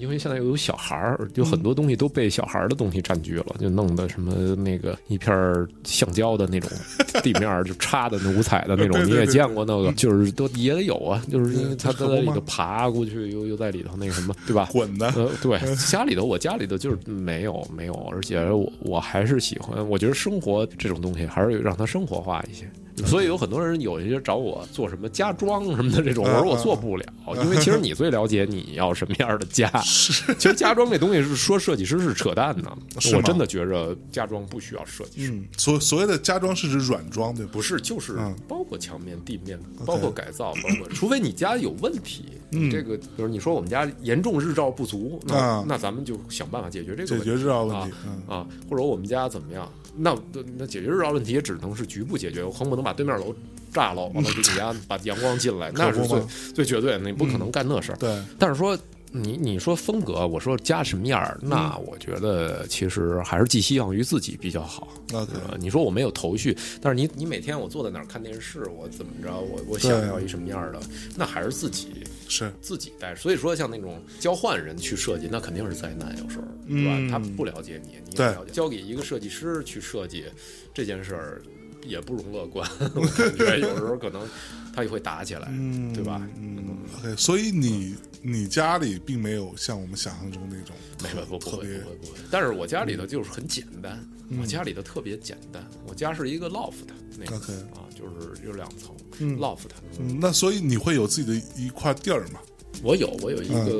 [0.00, 6.70] 因为现在又有小孩儿，有很多东西都被小孩儿的东西占据了，就弄的什么那个一片儿橡胶的那种
[7.22, 14.68] 地面儿就插的那五彩的那种，你也见过那个，就是都也得有啊，就是因为对他可不嘛在里头爬过去，又又在里头那个什么，对吧？
[14.72, 15.58] 滚的，呃，对，
[15.90, 22.68] 家里头我家里头就是没有没有，而且我我还是喜欢，我觉得生活这种东西还是让它生活化一些。
[23.06, 27.04] 所以有很多人有一些找我做什么家装什么的这种，我说我做不了，
[27.42, 29.70] 因为其实你最了解你要什么样的家。
[29.82, 32.70] 其实家装这东西是说设计师是扯淡的，
[33.14, 35.32] 我真的觉着家装不需要设计师。
[35.32, 37.46] 嗯，所所谓的家装是指软装对？
[37.46, 49.70] 不是，就是嗯包括墙面、地面，包括改造，包括除非你家有问题，你这个比如你说我们家严重日照不足，那、啊那咱们就想办法解决这个解问题决日照问题，嗯啊，或者我们家怎么样？
[49.96, 50.16] 那
[50.56, 53.34] 那解决日照问题也只能是局部解决，我恨不能把对面楼
[53.72, 56.20] 炸了，完了给你家把阳光进来，那是最
[56.54, 57.96] 最绝对的，你不可能干那事儿。
[57.96, 58.78] 对，但是说
[59.12, 64.88] 你你说风格，我说加什么样儿，那我觉得其实还是寄希望于自己比较好。
[65.12, 70.80] OK 呃，你说我没有头绪，但是你你每天我坐在哪儿看电视，我怎么着，我我想要一什么样儿的，
[71.16, 71.88] 那还是自己
[72.30, 73.14] 是自己带。
[73.14, 76.92] 所以说，像那种交换人去设计，那肯定是灾难，有时候，对吧？
[76.96, 80.24] 嗯他不了解你，你也不了解，交给一个设计师去设计
[80.72, 81.42] 这件事儿。
[81.86, 84.26] 也不容乐观， 我感觉有时候可能
[84.74, 86.20] 他也会打起来，嗯，对吧？
[86.38, 93.98] 嗯，OK，所以你你家里并没有像我们想象中那种没有不不会不会不会，但是我家里头就是很简单，
[94.40, 96.74] 我家里头特别简单，我家是一个 loft
[97.18, 97.36] 那个
[97.74, 99.58] 啊，就是有两层嗯 loft，
[99.98, 102.40] 嗯，那所以你会有自己的一块地儿吗？
[102.82, 103.70] 我有我有一个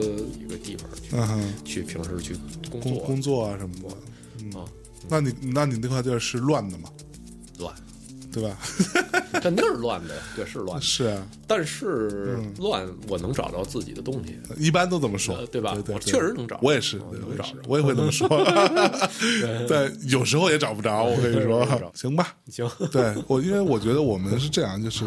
[0.44, 0.90] 一个地方
[1.64, 2.34] 去平时去
[2.70, 3.96] 工作工工作啊什么的。
[4.42, 4.64] 嗯啊，
[5.08, 6.90] 那你那你那块地儿是乱的吗？
[7.58, 7.74] 乱，
[8.32, 8.56] 对吧？
[9.40, 15.36] 肯定是乱的，对，是乱的，是啊，但是嗯乱我能找着自己的东西，一般都这么说。
[15.36, 15.76] 呃，对吧？
[15.88, 16.58] 我确实能找。
[16.62, 17.60] 我也是，我也是能找着。
[17.66, 18.28] 我也会这么说。
[19.66, 21.66] 对，有时候也找不着，我跟你说。
[21.94, 22.34] 行吧？
[22.50, 25.04] 行， 对我，因为我觉得我们是这样，就是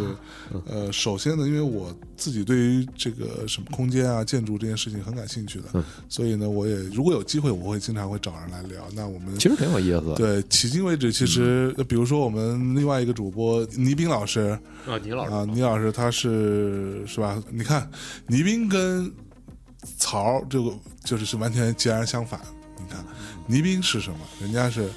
[0.65, 5.83] 呃，首先呢，因为我自己对于这个什么空间啊、建筑这件事情很感兴趣的，嗯。
[6.09, 8.83] 所以呢，我也如果有机会，我会经常会找人来聊。
[8.95, 10.15] 那我们其实挺有意思的。
[10.15, 14.57] 对迄今为止，其实呃比如说我们另外一个主播倪斌老师
[14.87, 17.41] 啊，倪老师啊，倪老师他是是吧？
[17.51, 17.89] 你看
[18.27, 19.13] 倪斌跟
[19.97, 20.71] 曹这个
[21.03, 22.39] 就是是完全截然相反。
[22.77, 23.03] 你看
[23.47, 24.19] 倪斌是什么？
[24.41, 24.89] 人家是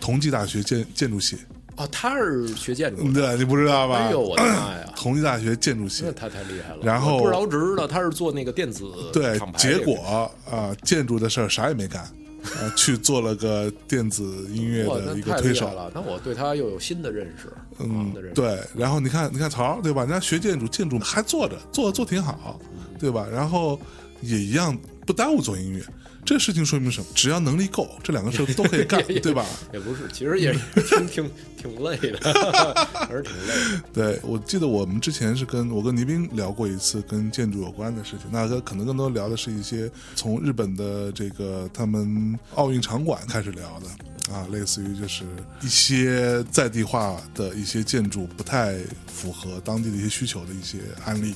[0.00, 1.38] 同济大学建建筑系，
[1.76, 3.96] 哦，他是学建筑的，对，你不知道吧？
[3.96, 4.84] 哎呦我的妈呀！
[4.94, 6.78] 同济大学建筑系那，他太厉害了。
[6.82, 12.08] 然后不知道，我只知道他是做那个电子对结果啊、建筑的事儿啥也没干，
[12.54, 15.66] 啊、去做了个电子音乐，的一个推手。
[15.72, 15.90] 了。
[15.94, 18.14] 那我对他又有新的认识，嗯。
[18.34, 20.02] 对，然后你看，你看曹对吧？
[20.02, 22.60] 人家学建筑，建筑还做着，做做挺好，
[22.98, 23.26] 对吧？
[23.30, 23.78] 然后
[24.20, 25.82] 也一样不耽误做音乐。
[26.26, 27.06] 这事情说明什么？
[27.14, 29.46] 只要能力够，这两个事儿都可以干， 对吧？
[29.72, 32.18] 也不是，其实也是 挺挺挺累的，
[32.92, 33.82] 还是挺累的。
[33.94, 45.24] 对，我记得我们之前是跟我跟倪斌聊过一次跟建筑有关的事情，那个可能更多聊的是一些从日本的这个他们奥运场馆开始聊的啊，类似于就是
[45.62, 51.34] 一些在地化的一些建筑不太符合当地的一些需求的一些案例，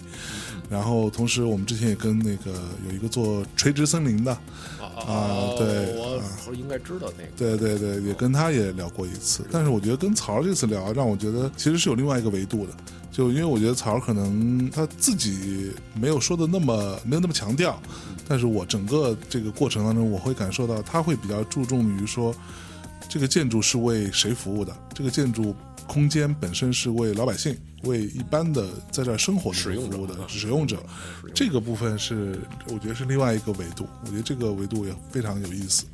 [0.70, 2.52] 然后同时我们之前也跟那个
[2.88, 4.32] 有一个做垂直森林的，
[4.80, 7.30] 啊对我应该知道那个。
[7.36, 12.72] 对对对，也跟他也聊过一次，但是我觉得跟曹儿这次聊，让我觉得其实是有另外一个维度的，
[13.10, 17.82] 就因为我觉得曹儿可能他自己没有说的那么没有那么强调，
[18.28, 22.32] 但是我整个这个过程当中，我会感受到他会比较注重于说，
[23.09, 25.52] 这个建筑是为谁服务的，这个建筑
[25.88, 30.78] 空间本身是为老百姓、为一般的在这儿生活的使用者人服务的使用者，
[31.35, 35.85] 这个部分是我觉得是另外一个维度，我觉得这个维度也非常有意思。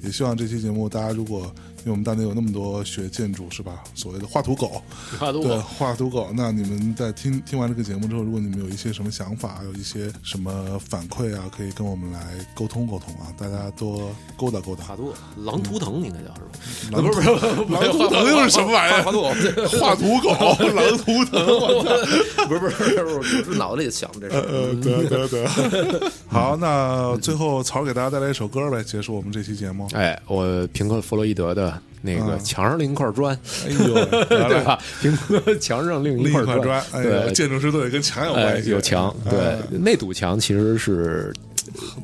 [0.00, 1.40] 也希望这期节目大家如果
[1.80, 4.82] 因为我们当年有那么多学建筑是吧，所谓的画图狗，
[5.12, 5.58] 对画图狗。
[5.60, 12.20] 画图狗，那你们在听听完这个节目之后，如果你们有一些什么想法，有一些什么反馈啊，可以跟我们来
[12.54, 14.84] 沟通沟通啊，大家多勾搭勾搭。
[14.84, 17.00] 画图狼图腾应该叫是吧？
[17.02, 19.32] 不是不是不是，狼图腾又是什么玩意儿画图 狗，
[19.78, 20.30] 画图狗，
[20.72, 22.46] 狼图腾，我操！
[22.46, 29.88] 不是不是不是，我脑子里想这呃，得得得，好，那最后曹给大家带来一首歌呗，结束我们这期节目。
[29.94, 33.94] 哎，我平克·弗洛伊德的那个墙上另一块砖，哎呦，
[34.26, 34.78] 对吧？
[35.00, 41.32] 平克墙上另一块砖，哎呦，对，建筑师都得跟墙有关，系，有墙，对，那堵墙其实是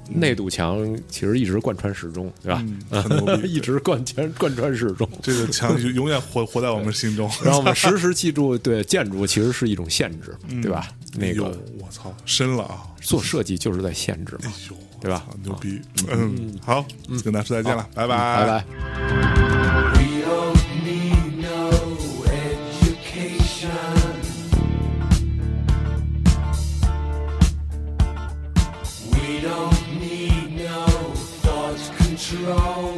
[0.08, 2.64] 那堵墙其实一直贯穿始终，对吧？
[2.90, 5.08] 嗯 很牛逼一直贯穿贯穿始终。
[5.22, 7.30] 这个墙就永远活活在我们心中。
[7.44, 10.88] 让我们时时记住，对建筑其实是一种限制，对吧？
[11.16, 11.44] 那个
[11.78, 12.82] 我操，深了啊！
[13.00, 14.52] 做设计就是在限制嘛哎，
[15.00, 15.26] 对吧？
[15.42, 15.80] 牛逼！
[16.08, 16.84] 嗯，好，
[17.22, 19.63] 跟大家说再见了，拜拜拜。
[32.44, 32.93] wrong.